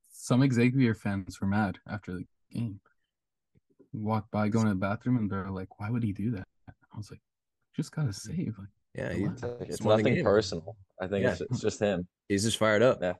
[0.08, 2.80] Some Xavier fans were mad after the game.
[3.92, 6.48] Walked by going to the bathroom and they're like, why would he do that?
[6.68, 7.20] I was like,
[7.76, 8.54] just gotta save.
[8.58, 9.24] Like, Yeah, he.
[9.24, 10.76] It's, like- it's won the nothing personal.
[11.00, 11.46] I think it's, Yeah.
[11.50, 12.06] it's just him.
[12.28, 12.98] he's just fired up.
[13.02, 13.14] Yeah.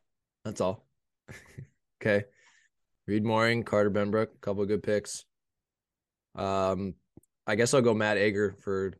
[0.44, 0.86] That's all.
[2.02, 2.24] okay.
[3.06, 5.24] Reed Mooring, Carter Benbrook, a couple of good picks.
[6.34, 6.94] Um,
[7.46, 8.94] I guess I'll go Matt Ager for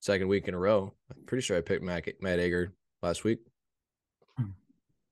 [0.00, 0.94] second week in a row.
[1.14, 2.72] I'm pretty sure I picked Matt, Matt Ager
[3.02, 3.40] last week.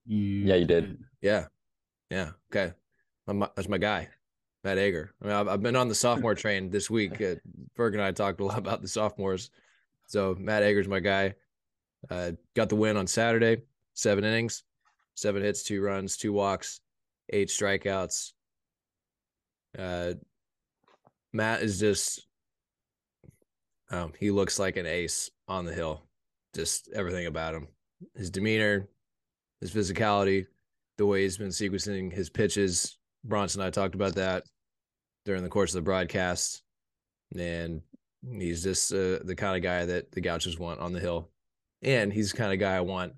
[0.07, 0.99] You Yeah, you did.
[1.21, 1.47] Yeah.
[2.11, 2.31] Yeah.
[2.53, 2.73] Okay.
[3.27, 4.09] My- That's my guy,
[4.65, 5.13] Matt Ager.
[5.23, 7.21] I mean, I've, I've been on the sophomore train this week.
[7.21, 7.35] Uh,
[7.79, 9.51] Ferg and I talked a lot about the sophomores.
[10.09, 11.35] So Matt Ager's my guy.
[12.11, 13.63] Uh, got the win on Saturday,
[13.95, 14.65] seven innings,
[15.15, 16.81] seven hits, two runs, two walks,
[17.31, 18.33] eight strikeouts.
[19.79, 20.15] Uh,
[21.33, 22.27] Matt is just,
[23.91, 26.03] um, he looks like an ace on the hill.
[26.55, 27.69] Just everything about him,
[28.17, 28.89] his demeanor,
[29.61, 30.47] his physicality,
[30.97, 32.97] the way he's been sequencing his pitches.
[33.25, 34.45] Bronson and I talked about that
[35.25, 36.63] during the course of the broadcast,
[37.33, 37.83] and
[38.23, 41.29] he's just uh, the kind of guy that the Gauchos want on the hill,
[41.83, 43.15] and he's the kind of guy I want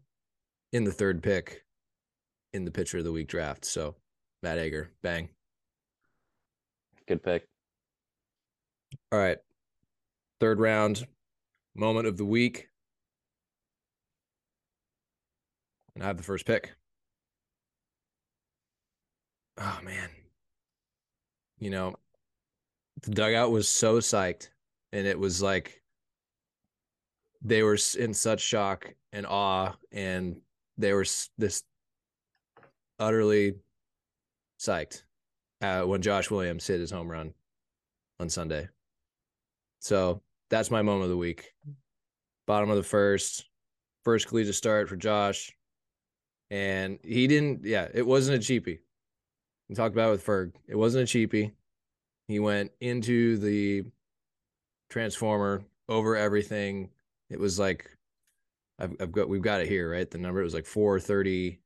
[0.73, 1.65] in the third pick
[2.53, 3.65] in the pitcher of the week draft.
[3.65, 3.97] So,
[4.43, 5.29] Matt Ager, bang.
[7.07, 7.47] Good pick.
[9.13, 9.39] All right,
[10.41, 11.07] third round
[11.75, 12.69] moment of the week,
[15.95, 16.73] and I have the first pick.
[19.59, 20.09] Oh man.
[21.59, 21.95] You know,
[23.03, 24.49] the dugout was so psyched
[24.93, 25.83] and it was like
[27.43, 30.37] they were in such shock and awe and
[30.77, 31.07] they were
[31.39, 31.63] this
[32.99, 33.55] utterly
[34.59, 35.03] psyched
[35.63, 37.33] uh, when Josh Williams hit his home run
[38.19, 38.69] on Sunday.
[39.81, 41.55] So that's my moment of the week.
[42.47, 43.49] Bottom of the first,
[44.05, 45.53] first collegiate start for Josh.
[46.51, 48.81] And he didn't, yeah, it wasn't a cheapie.
[49.69, 50.53] We talked about it with Ferg.
[50.67, 51.53] It wasn't a cheapie.
[52.27, 53.85] He went into the
[54.91, 56.91] transformer over everything.
[57.31, 57.91] It was like
[58.79, 60.11] I've, I've got we've got it here, right?
[60.11, 61.61] The number it was like 430,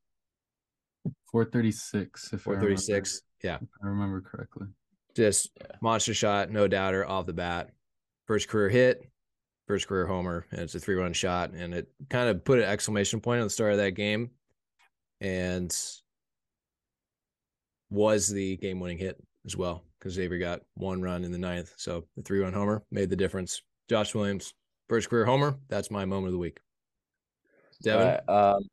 [1.32, 3.22] 436 if I remember- 436.
[3.42, 3.56] Yeah.
[3.56, 4.68] if I remember correctly.
[5.14, 5.66] Just Yeah.
[5.80, 7.70] monster shot, no doubter off the bat.
[8.26, 9.10] First career hit,
[9.68, 11.50] first career homer, and it's a three run shot.
[11.50, 14.30] And it kind of put an exclamation point on the start of that game.
[15.20, 15.74] And
[17.90, 21.72] was the game winning hit as well because Xavier got one run in the ninth.
[21.78, 23.62] So the three run homer made the difference.
[23.88, 24.52] Josh Williams,
[24.86, 25.56] first career homer.
[25.68, 26.60] That's my moment of the week.
[27.82, 28.68] Devin, Alright, um,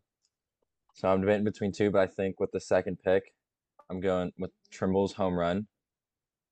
[0.94, 3.34] so I'm debating between two, but I think with the second pick,
[3.90, 5.68] I'm going with Trimble's home run.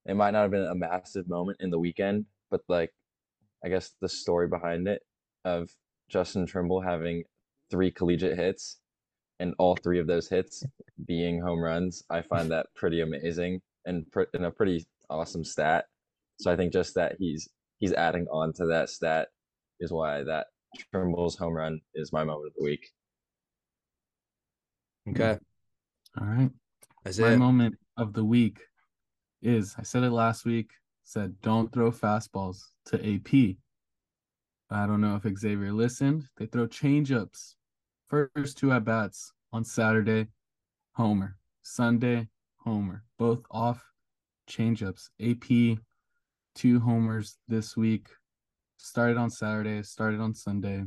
[0.06, 2.94] It might not have been a massive moment in the weekend, but like,
[3.64, 5.02] I guess the story behind it
[5.44, 5.70] of
[6.08, 7.24] Justin Trimble having
[7.70, 8.78] three collegiate hits
[9.42, 10.64] and all three of those hits
[11.06, 15.86] being home runs, I find that pretty amazing and, pr- and a pretty awesome stat.
[16.40, 17.50] So I think just that he's
[17.80, 19.30] he's adding on to that stat
[19.80, 20.48] is why that
[20.94, 22.88] Trimble's home run is my moment of the week.
[25.10, 25.38] okay.
[25.38, 26.22] Mm.
[26.22, 26.50] All right.
[27.04, 27.38] That's My it.
[27.38, 28.60] moment of the week
[29.42, 30.72] is I said it last week,
[31.04, 33.56] said don't throw fastballs to AP.
[34.72, 36.26] I don't know if Xavier listened.
[36.38, 37.56] They throw changeups.
[38.10, 40.28] First two at bats on Saturday,
[40.94, 41.38] homer.
[41.62, 42.28] Sunday,
[42.60, 43.04] homer.
[43.18, 43.84] Both off
[44.50, 45.10] changeups.
[45.22, 45.80] AP,
[46.56, 48.08] two homers this week.
[48.78, 50.84] Started on Saturday, started on Sunday.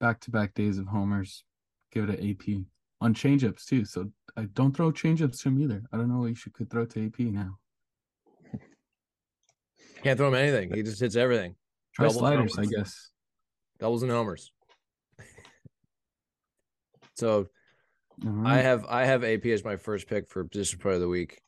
[0.00, 1.44] Back to back days of homers.
[1.92, 2.64] Give it to AP
[3.00, 3.84] on changeups too.
[3.84, 5.82] So I don't throw changeups to him either.
[5.92, 7.58] I don't know what you should could throw to AP now.
[10.02, 10.72] Can't throw him anything.
[10.74, 11.56] He just hits everything.
[11.94, 13.10] Try sliders, I guess.
[13.78, 14.50] Doubles and homers.
[17.16, 17.48] so
[18.44, 21.40] I have I have AP as my first pick for position player of the week,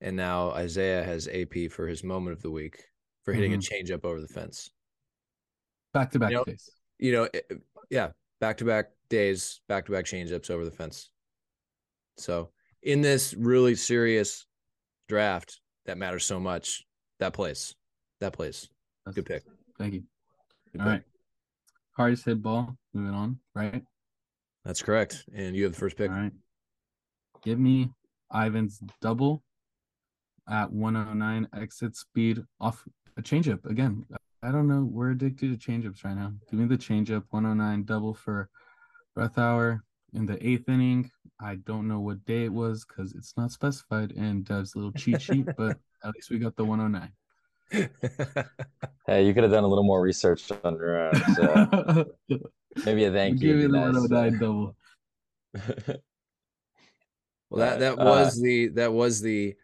[0.00, 2.84] and now Isaiah has AP for his moment of the week
[3.24, 3.56] for hitting Mhm.
[3.56, 4.70] a changeup over the fence.
[5.92, 6.70] back to back you know, days.
[6.98, 7.50] You know, it-
[7.90, 11.10] yeah, back to back days, back to back changeups over the fence.
[12.16, 12.50] So
[12.82, 14.46] in this really serious
[15.08, 16.86] draft that matters so much,
[17.18, 17.74] that plays,
[18.20, 18.70] that plays.
[19.04, 19.42] That's- Good pick.
[19.76, 20.04] Thank you.
[20.72, 20.92] Good All pick.
[20.92, 21.04] right.
[21.92, 22.78] Hardest hit ball.
[22.94, 23.40] Moving on.
[23.54, 23.84] Right.
[24.64, 25.24] That's correct.
[25.34, 26.10] And you have the first pick.
[26.10, 26.32] All right.
[27.42, 27.90] Give me
[28.32, 29.42] Ivan's double
[30.48, 32.84] at 109 exit speed off
[33.16, 33.64] a changeup.
[33.66, 34.04] Again,
[34.42, 34.88] I don't know.
[34.90, 36.32] We're addicted to changeups right now.
[36.50, 38.48] Give me the changeup 109 double for
[39.16, 39.80] Brethowr
[40.14, 41.10] in the eighth inning.
[41.40, 45.20] I don't know what day it was because it's not specified in Dev's little cheat
[45.20, 47.12] sheet, but at least we got the 109.
[49.04, 51.14] Hey, you could have done a little more research on your own.
[51.34, 52.06] So
[52.84, 53.54] maybe a thank Give you.
[53.56, 54.76] me would the be 109 double.
[57.50, 59.54] Well, that that Uh, was the that was the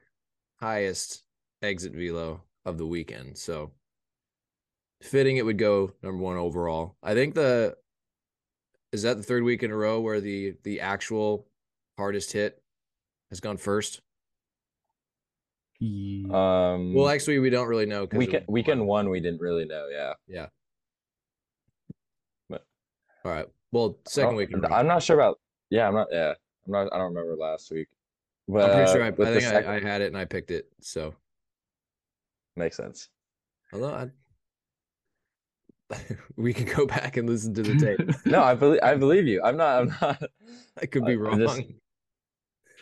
[0.60, 1.24] highest
[1.62, 3.38] exit velo of the weekend.
[3.38, 3.72] So
[5.00, 6.96] fitting it would go number one overall.
[7.02, 7.78] I think the
[8.92, 11.48] is that the third week in a row where the the actual
[11.96, 12.62] hardest hit
[13.30, 14.02] has gone first.
[15.80, 18.06] Um, Well, actually, we don't really know.
[18.06, 19.86] 'cause it weekend was- weekend one we didn't really know.
[19.88, 20.48] Yeah, yeah.
[23.28, 23.46] All right.
[23.72, 24.48] Well, second Oh, week.
[24.72, 25.38] I'm not sure about.
[25.68, 26.06] Yeah, I'm not.
[26.10, 26.32] Yeah,
[26.66, 26.90] I'm not.
[26.94, 27.88] I don't remember last week.
[28.48, 30.24] But I'm pretty sure uh, I, I think I, second- I had it and I
[30.24, 30.66] picked it.
[30.80, 31.14] So,
[32.56, 33.10] makes sense.
[33.74, 34.08] although
[35.90, 35.94] I,
[36.36, 38.16] we can go back and listen to the tape.
[38.24, 38.80] No, I believe.
[38.82, 39.42] I believe you.
[39.44, 39.78] I'm not.
[39.82, 40.22] I'm not.
[40.80, 41.34] I could be I- wrong.
[41.34, 41.62] I'm just-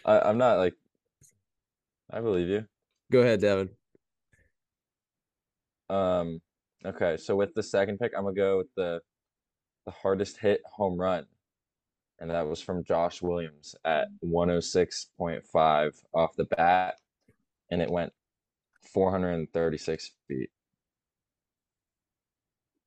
[0.04, 0.74] I, I'm not like.
[2.08, 2.64] I believe you.
[3.10, 3.70] Go ahead, Devin.
[5.90, 6.40] Um.
[6.84, 9.00] Okay, so with the second pick, I'm gonna go with the
[9.86, 11.24] the hardest hit home run,
[12.20, 14.30] and that was from Josh Williams at mm.
[14.30, 16.96] 106.5 off the bat,
[17.70, 18.12] and it went
[18.92, 20.50] 436 feet.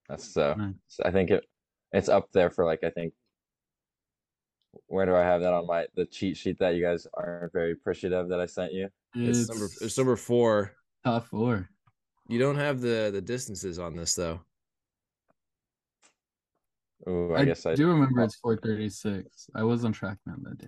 [0.08, 0.56] That's so.
[0.56, 0.74] Nice.
[0.88, 1.45] so I think it
[1.93, 3.14] it's up there for like I think.
[4.86, 7.72] Where do I have that on my the cheat sheet that you guys aren't very
[7.72, 8.89] appreciative that I sent you?
[9.16, 10.74] It's, number it's number four.
[11.04, 11.70] top four.
[12.28, 14.41] You don't have the the distances on this though.
[17.08, 19.50] Ooh, I, I, guess I do remember it's 436.
[19.56, 20.68] I was on TrackMan that day.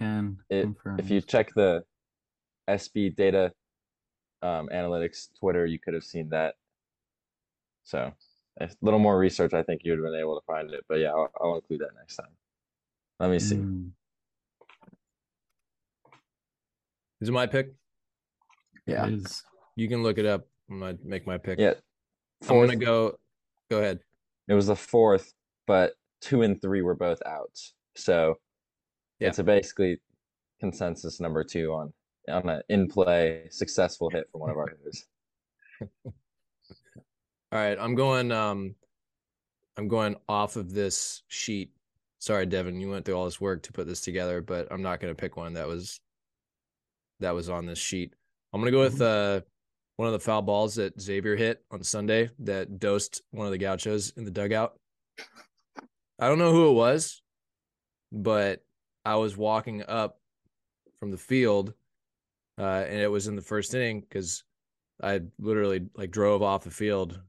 [0.00, 0.98] Can it, confirm.
[0.98, 1.82] if you check the
[2.68, 3.52] SB data
[4.42, 6.54] um, analytics Twitter, you could have seen that.
[7.84, 8.12] So
[8.60, 10.84] a little more research, I think you would have been able to find it.
[10.88, 12.30] But yeah, I'll, I'll include that next time.
[13.20, 13.56] Let me see.
[13.56, 13.90] Mm,
[17.20, 17.72] Is it my pick?
[18.86, 19.42] Yeah, it is.
[19.76, 20.46] You can look it up.
[20.70, 21.58] I'm gonna make my pick.
[21.58, 21.74] yeah.
[22.48, 23.18] I'm gonna go.
[23.70, 24.00] Go ahead.
[24.48, 25.34] it was the fourth,
[25.68, 27.74] but two and three were both outs.
[27.94, 28.38] So
[29.20, 29.28] Yeah.
[29.28, 30.00] it's a basically
[30.58, 31.92] consensus number two on
[32.28, 35.06] on an in play successful hit from one of our hitters.
[36.04, 36.12] All
[37.58, 38.32] right, I'm going.
[38.32, 38.74] Um,
[39.78, 41.70] I'm going off of this sheet.
[42.18, 44.98] Sorry, Devin, you went through all this work to put this together, but I'm not
[45.00, 46.00] going to pick one that was
[47.20, 48.12] that was on this sheet.
[48.52, 49.40] I'm going to go with uh
[49.96, 53.58] one of the foul balls that Xavier hit on Sunday that dosed one of the
[53.58, 54.78] Gauchos in the dugout.
[56.18, 57.22] I don't know who it was,
[58.10, 58.64] but
[59.04, 60.18] I was walking up
[60.98, 61.74] from the field,
[62.58, 64.42] uh, and it was in the first inning because
[65.02, 67.20] I literally like drove off the field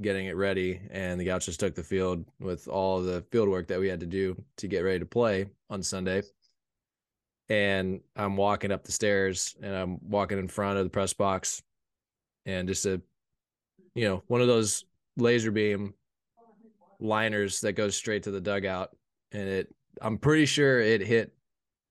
[0.00, 3.78] getting it ready and the Gauchos took the field with all the field work that
[3.78, 6.22] we had to do to get ready to play on Sunday.
[7.48, 11.62] And I'm walking up the stairs and I'm walking in front of the press box
[12.46, 13.02] and just a
[13.94, 14.84] you know, one of those
[15.18, 15.92] laser beam
[17.02, 18.96] liners that goes straight to the dugout
[19.32, 21.34] and it I'm pretty sure it hit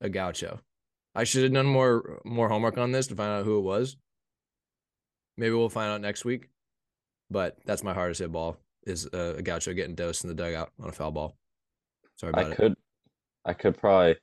[0.01, 0.59] a Gaucho.
[1.14, 3.97] I should have done more more homework on this to find out who it was.
[5.38, 6.49] Maybe we'll find out next week.
[7.30, 10.72] But that's my hardest hit ball is uh, a gaucho getting dosed in the dugout
[10.82, 11.38] on a foul ball.
[12.18, 12.57] Sorry I about it.
[12.57, 12.76] could,
[13.45, 14.18] I could probably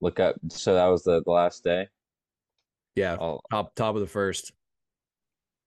[0.00, 0.36] look up.
[0.50, 1.88] So that was the, the last day.
[2.96, 4.52] Yeah, I'll, top top of the first.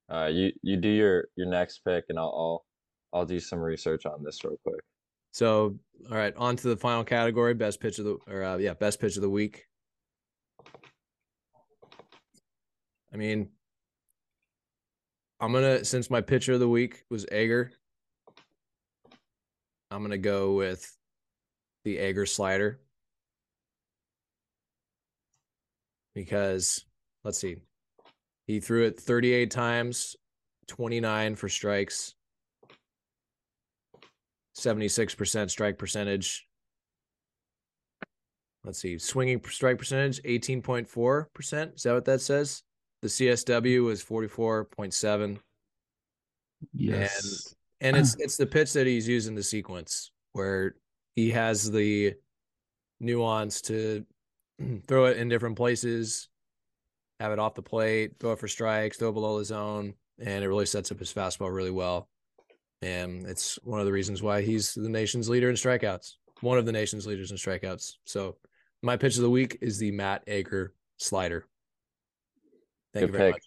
[0.10, 2.66] uh, you you do your your next pick, and I'll I'll
[3.14, 4.82] I'll do some research on this real quick.
[5.32, 5.78] So
[6.10, 9.00] all right, on to the final category, best pitch of the or uh, yeah, best
[9.00, 9.66] pitch of the week.
[13.14, 13.50] I mean,
[15.40, 17.72] I'm gonna since my pitcher of the week was Ager,
[19.92, 20.96] I'm gonna go with
[21.84, 22.80] the Ager slider
[26.14, 26.84] because
[27.24, 27.58] let's see,
[28.48, 30.16] he threw it 38 times,
[30.68, 32.16] 29 for strikes,
[34.58, 36.48] 76% strike percentage.
[38.64, 41.76] Let's see, swinging strike percentage 18.4%.
[41.76, 42.64] Is that what that says?
[43.02, 45.40] The CSW was 44.7
[46.74, 47.54] Yes.
[47.82, 50.74] and it's it's the pitch that he's using the sequence where
[51.16, 52.16] he has the
[53.00, 54.04] nuance to
[54.88, 56.30] throw it in different places,
[57.20, 60.44] have it off the plate, throw it for strikes, throw it below the zone, and
[60.44, 62.10] it really sets up his fastball really well.
[62.82, 66.66] And it's one of the reasons why he's the nation's leader in strikeouts, one of
[66.66, 67.94] the nation's leaders in strikeouts.
[68.06, 68.38] So
[68.84, 71.48] my pitch of the week is the Matt Ager slider.
[72.94, 73.42] Thank Good you very pick.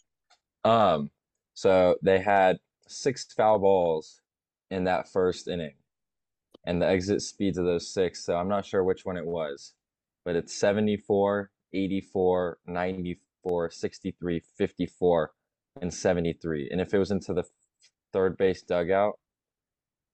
[0.65, 0.73] much.
[0.73, 1.11] Um,
[1.55, 2.59] so they had
[2.89, 4.21] six foul balls
[4.71, 5.75] in that first inning,
[6.65, 8.25] and the exit speeds of those six.
[8.25, 9.75] So I'm not sure which one it was,
[10.25, 15.33] but it's 74, 84, 94, 63, 54,
[15.81, 16.69] and 73.
[16.71, 17.45] And if it was into the
[18.13, 19.19] third base dugout,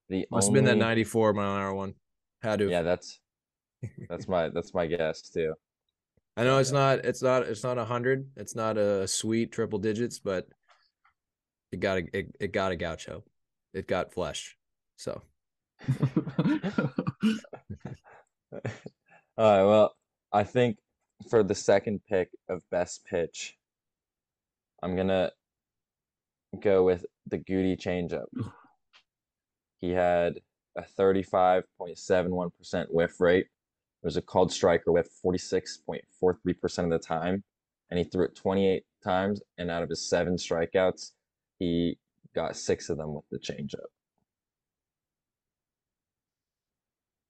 [0.09, 1.93] the Must have been that 94 mile an hour one.
[2.41, 2.69] Had to.
[2.69, 3.19] Yeah, that's
[4.09, 5.53] that's my that's my guess too.
[6.35, 8.29] I know it's not it's not it's not a hundred.
[8.35, 10.47] It's not a sweet triple digits, but
[11.71, 13.23] it got a it, it got a gaucho.
[13.73, 14.55] It got flesh.
[14.97, 15.21] So
[15.89, 15.95] All
[19.37, 19.37] right.
[19.37, 19.95] Well,
[20.31, 20.77] I think
[21.29, 23.55] for the second pick of best pitch,
[24.81, 25.31] I'm gonna
[26.59, 28.25] go with the Goody changeup.
[29.79, 30.39] He had
[30.77, 33.45] a 35.71% whiff rate.
[33.45, 37.43] It was a called striker with 46.43% of the time,
[37.89, 39.41] and he threw it 28 times.
[39.57, 41.11] And out of his seven strikeouts,
[41.59, 41.97] he
[42.35, 43.87] got six of them with the changeup.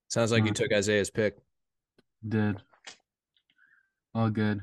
[0.09, 1.37] Sounds like you Uh, took Isaiah's pick.
[2.27, 2.61] Did.
[4.13, 4.61] All good.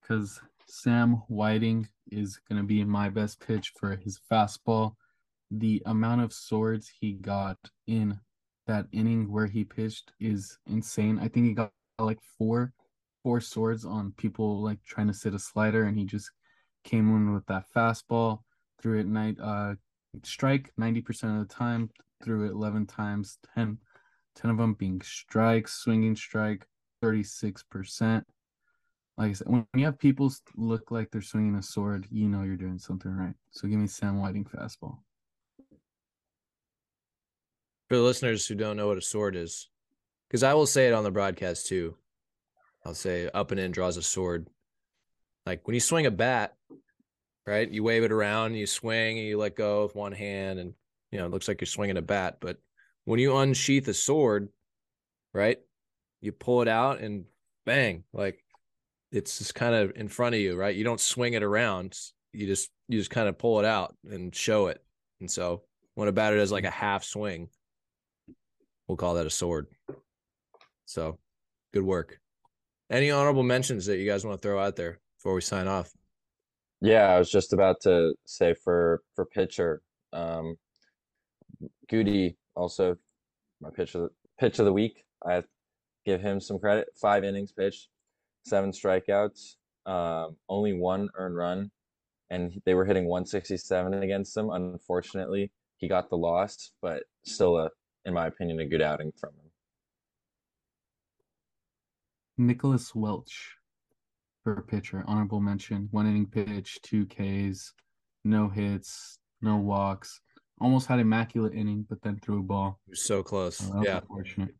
[0.00, 4.94] Because Sam Whiting is going to be my best pitch for his fastball.
[5.50, 8.20] The amount of swords he got in
[8.66, 11.18] that inning where he pitched is insane.
[11.18, 12.72] I think he got like four
[13.22, 16.30] four swords on people like trying to sit a slider and he just
[16.84, 18.40] came in with that fastball,
[18.80, 19.74] threw it night uh
[20.24, 21.90] strike 90% of the time,
[22.24, 23.78] threw it 11 times, 10
[24.36, 26.66] 10 of them being strikes, swinging strike,
[27.02, 28.22] 36%.
[29.16, 32.42] Like I said, when you have people look like they're swinging a sword, you know
[32.42, 33.34] you're doing something right.
[33.50, 34.98] So give me Sam Whiting fastball.
[37.88, 39.68] For the listeners who don't know what a sword is,
[40.28, 41.96] because I will say it on the broadcast too.
[42.86, 44.48] I'll say up and in draws a sword.
[45.44, 46.54] Like when you swing a bat,
[47.46, 47.68] right?
[47.68, 50.72] You wave it around, you swing, and you let go with one hand, and
[51.10, 52.38] you know it looks like you're swinging a bat.
[52.40, 52.58] But
[53.04, 54.48] when you unsheath a sword,
[55.34, 55.58] right?
[56.20, 57.24] You pull it out and
[57.66, 58.42] bang, like
[59.12, 60.74] it's just kind of in front of you, right?
[60.74, 61.96] You don't swing it around.
[62.32, 64.82] You just you just kind of pull it out and show it.
[65.20, 65.62] And so
[65.94, 67.48] when a batter does like a half swing,
[68.86, 69.66] we'll call that a sword.
[70.86, 71.18] So
[71.72, 72.18] good work.
[72.90, 75.90] Any honorable mentions that you guys want to throw out there before we sign off?
[76.80, 79.82] Yeah, I was just about to say for for pitcher,
[80.12, 80.56] um,
[81.88, 82.96] Goody also
[83.60, 84.08] my pitch of the,
[84.38, 85.04] pitch of the week.
[85.24, 85.42] I
[86.06, 86.88] give him some credit.
[87.00, 87.88] Five innings pitched,
[88.44, 91.70] seven strikeouts, um, only one earned run,
[92.30, 94.50] and they were hitting 167 against him.
[94.50, 97.70] Unfortunately, he got the loss, but still a,
[98.04, 99.50] in my opinion, a good outing from him.
[102.46, 103.56] Nicholas Welch
[104.42, 105.04] for pitcher.
[105.06, 105.88] Honorable mention.
[105.90, 107.72] One inning pitch, two Ks,
[108.24, 110.20] no hits, no walks.
[110.60, 112.78] Almost had immaculate inning, but then threw a ball.
[112.86, 113.62] It was so close.
[113.62, 113.96] Uh, that was yeah.
[113.98, 114.54] unfortunate.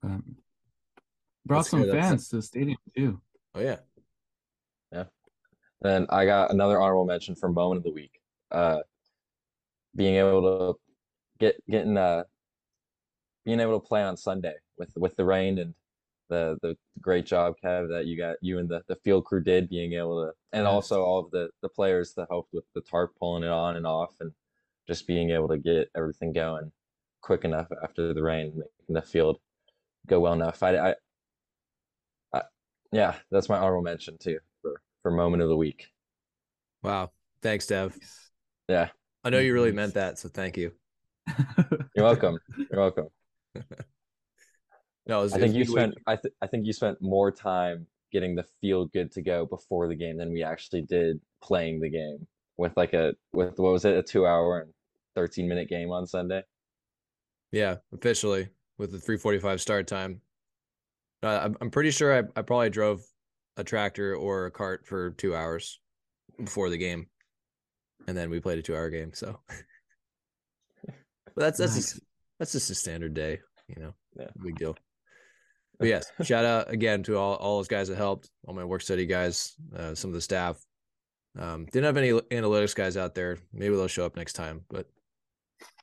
[0.00, 0.20] But
[1.46, 3.20] brought That's some fans to the stadium too.
[3.54, 3.78] Oh yeah.
[4.92, 5.04] Yeah.
[5.80, 8.20] Then I got another honorable mention for moment of the week.
[8.50, 8.80] Uh,
[9.96, 10.80] being able to
[11.38, 12.24] get getting uh
[13.44, 15.74] being able to play on Sunday with with the rain and
[16.28, 19.68] the the great job, Kev, that you got you and the, the field crew did
[19.68, 20.72] being able to and Yes.
[20.72, 23.86] also all of the the players that helped with the tarp pulling it on and
[23.86, 24.32] off and
[24.86, 26.72] just being able to get everything going
[27.20, 29.38] quick enough after the rain, making the field
[30.06, 30.62] go well enough.
[30.62, 30.94] I, I, I
[32.92, 35.88] yeah, that's my honorable mention too for for moment of the week.
[36.82, 37.10] Wow.
[37.42, 37.96] Thanks, Dev.
[38.68, 38.88] Yeah,
[39.24, 40.72] I know you really meant that, so thank you.
[41.68, 42.38] you're welcome.
[42.56, 43.08] You're welcome.
[45.04, 45.92] No, it was, I it think was you a week.
[45.92, 49.44] spent I, th- I think you spent more time getting the field good to go
[49.44, 52.24] before the game than we actually did playing the game
[52.56, 54.72] with like a with what was it a two hour and
[55.16, 56.42] 13 minute game on Sunday.
[57.50, 60.20] Yeah, officially with the 345 start time.
[61.22, 63.02] Uh, I'm, I'm pretty sure I, I probably drove
[63.56, 65.80] a tractor or a cart for two hours
[66.42, 67.06] before the game.
[68.08, 69.12] And then we played a two hour game.
[69.14, 69.38] So
[71.34, 71.92] but that's that's Nice.
[71.92, 72.00] just,
[72.38, 73.94] that's just a standard day, you know.
[74.18, 74.28] Yeah.
[74.42, 74.76] Big deal.
[75.78, 78.82] But yes, shout out again to all, all those guys that helped, all my work
[78.82, 80.58] study guys, uh, some of the staff.
[81.38, 83.38] Um, didn't have any analytics guys out there.
[83.54, 84.86] Maybe they'll show up next time, but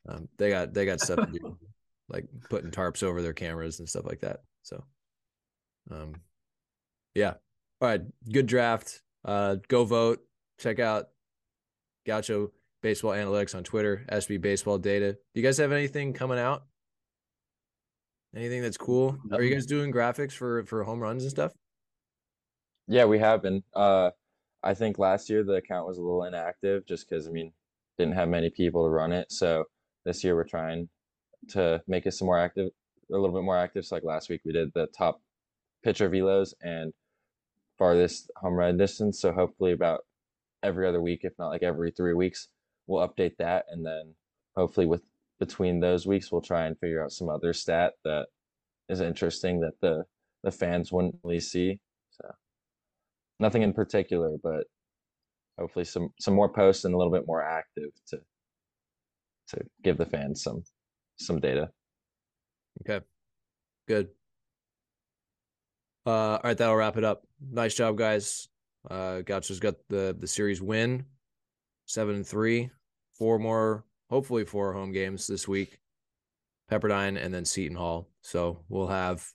[0.08, 1.58] um, they got they got stuff to do,
[2.08, 4.40] like putting tarps over their cameras and stuff like that.
[4.62, 4.84] So,
[5.90, 6.14] um,
[7.14, 7.34] yeah.
[7.80, 9.02] All right, good draft.
[9.24, 10.20] Uh, go vote.
[10.58, 11.08] Check out
[12.06, 12.50] Gaucho
[12.82, 14.04] Baseball Analytics on Twitter.
[14.10, 15.12] SB Baseball Data.
[15.12, 16.64] Do you guys have anything coming out?
[18.34, 19.18] Anything that's cool?
[19.32, 21.52] Are you guys doing graphics for for home runs and stuff?
[22.86, 23.62] Yeah, we have been.
[23.74, 24.10] Uh,
[24.62, 27.52] I think last year the account was a little inactive just because I mean
[27.98, 29.30] didn't have many people to run it.
[29.32, 29.64] So
[30.04, 30.88] this year we're trying
[31.50, 32.70] to make it some more active,
[33.10, 33.84] a little bit more active.
[33.84, 35.20] So like last week we did the top
[35.82, 36.92] pitcher velos and
[37.78, 39.20] farthest home run distance.
[39.20, 40.04] So hopefully about
[40.62, 42.48] every other week, if not like every three weeks,
[42.86, 44.14] we'll update that, and then
[44.56, 45.02] hopefully with
[45.38, 48.26] between those weeks we'll try and figure out some other stat that
[48.88, 50.04] is interesting that the
[50.42, 51.80] the fans wouldn't really see.
[52.10, 52.30] So
[53.38, 54.64] nothing in particular, but
[55.58, 58.18] hopefully some some more posts and a little bit more active to
[59.48, 60.62] to give the fans some
[61.16, 61.70] some data.
[62.82, 63.04] Okay.
[63.88, 64.08] Good.
[66.06, 67.22] Uh, all right, that'll wrap it up.
[67.40, 68.48] Nice job, guys.
[68.90, 71.04] Uh, Gaucho's got the the series win,
[71.86, 72.70] seven and three,
[73.18, 75.78] four more, hopefully four home games this week.
[76.70, 78.08] Pepperdine, and then Seton Hall.
[78.22, 79.26] So we'll have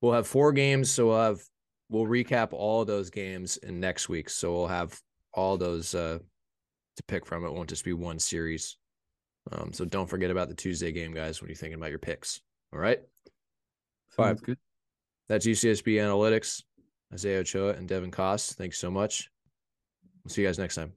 [0.00, 0.90] we'll have four games.
[0.90, 1.40] So we'll have
[1.88, 4.30] we'll recap all those games in next week.
[4.30, 4.98] So we'll have
[5.32, 6.18] all those uh,
[6.96, 7.44] to pick from.
[7.44, 8.76] It won't just be one series.
[9.52, 12.40] Um, so don't forget about the Tuesday game, guys, when you're thinking about your picks.
[12.72, 13.00] All right.
[14.10, 14.42] Sounds Five.
[14.42, 14.58] good.
[15.30, 16.64] That's UCSB Analytics,
[17.14, 18.52] Isaiah Ochoa and Devin Koss.
[18.52, 19.30] Thanks so much.
[20.24, 20.92] We'll see you guys next time.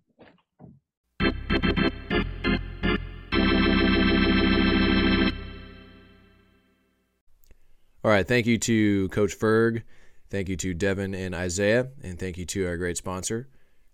[8.03, 8.27] All right.
[8.27, 9.83] Thank you to Coach Ferg.
[10.31, 11.89] Thank you to Devin and Isaiah.
[12.01, 13.49] And thank you to our great sponsor,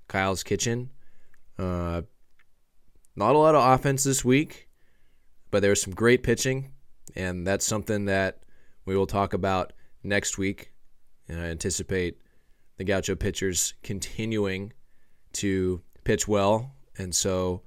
[0.08, 0.90] Kyle's Kitchen.
[1.58, 2.04] Uh,
[3.14, 4.70] not a lot of offense this week,
[5.52, 6.72] but there was some great pitching.
[7.14, 8.40] And that's something that
[8.86, 10.72] we will talk about next week.
[11.28, 12.18] And I anticipate
[12.78, 14.74] the Gaucho pitchers continuing
[15.34, 16.72] to pitch well.
[16.98, 17.62] And so,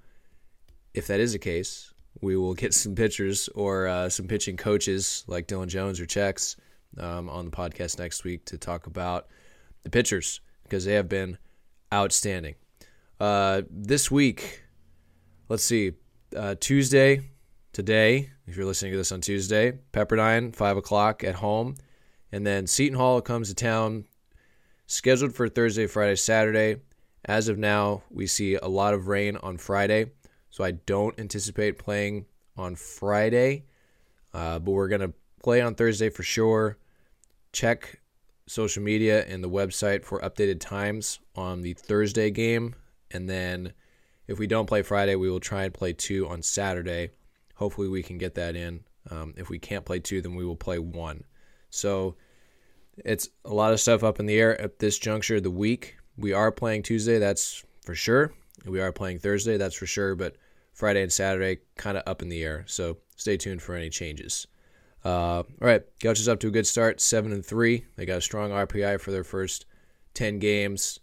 [0.95, 5.25] if that is the case, we will get some pitchers or uh, some pitching coaches
[5.27, 6.57] like Dylan Jones or Chex
[6.99, 9.29] um, on the podcast next week to talk about
[9.83, 11.39] the pitchers because they have been
[11.93, 12.55] outstanding.
[13.21, 14.65] Uh, this week,
[15.49, 15.93] let's see,
[16.37, 17.21] uh, Tuesday,
[17.73, 21.77] today, if you're listening to this on Tuesday, Pepperdine, 5 o'clock at home.
[22.33, 24.07] And then Seton Hall comes to town,
[24.87, 26.77] scheduled for Thursday, Friday, Saturday.
[27.25, 30.07] As of now, we see a lot of rain on Friday,
[30.51, 32.27] so I don't anticipate playing
[32.57, 33.65] on Friday,
[34.35, 36.79] uh, but we're going to play on Thursday for sure.
[37.53, 38.01] Check
[38.47, 42.75] social media and the website for updated times on the Thursday game.
[43.11, 43.73] And then
[44.27, 47.11] if we don't play Friday, we will try and play two on Saturday.
[47.57, 48.81] Hopefully, we can get that in.
[49.11, 51.25] Um, if we can't play two, then we will play one.
[51.73, 52.17] So
[52.99, 55.97] it's a lot of stuff up in the air at this juncture of the week.
[56.17, 58.33] We are playing Tuesday, that's for sure.
[58.67, 60.15] We are playing Thursday, that's for sure.
[60.15, 60.37] But
[60.75, 62.65] Friday and Saturday, kind of up in the air.
[62.69, 64.47] So stay tuned for any changes.
[65.05, 67.87] Uh, all right, Gauchos up to a good start, seven and three.
[67.97, 69.67] They got a strong RPI for their first
[70.15, 71.01] ten games.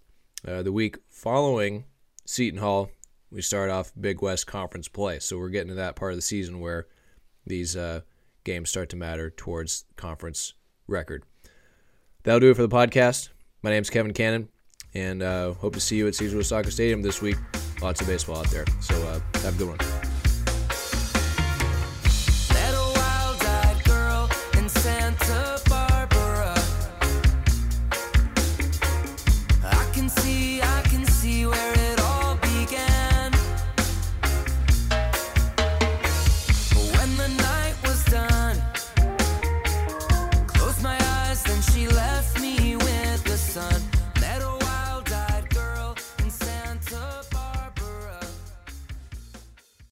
[0.48, 1.84] Uh, the week following
[2.26, 2.91] Seton Hall,
[3.32, 5.20] we start off Big West Conference play.
[5.20, 6.88] So we're getting to that part of the season where
[7.46, 8.02] these uh,
[8.44, 10.54] games start to matter towards conference
[10.90, 11.24] record.
[12.24, 13.30] That'll do it for the podcast.
[13.64, 14.49] My name's Kevin Cannon,
[14.94, 17.38] and uh, hope to see you at Caesar Uyesaka Stadium this week.
[17.82, 18.66] Lots of baseball out there.
[18.82, 20.19] So uh, have a good one.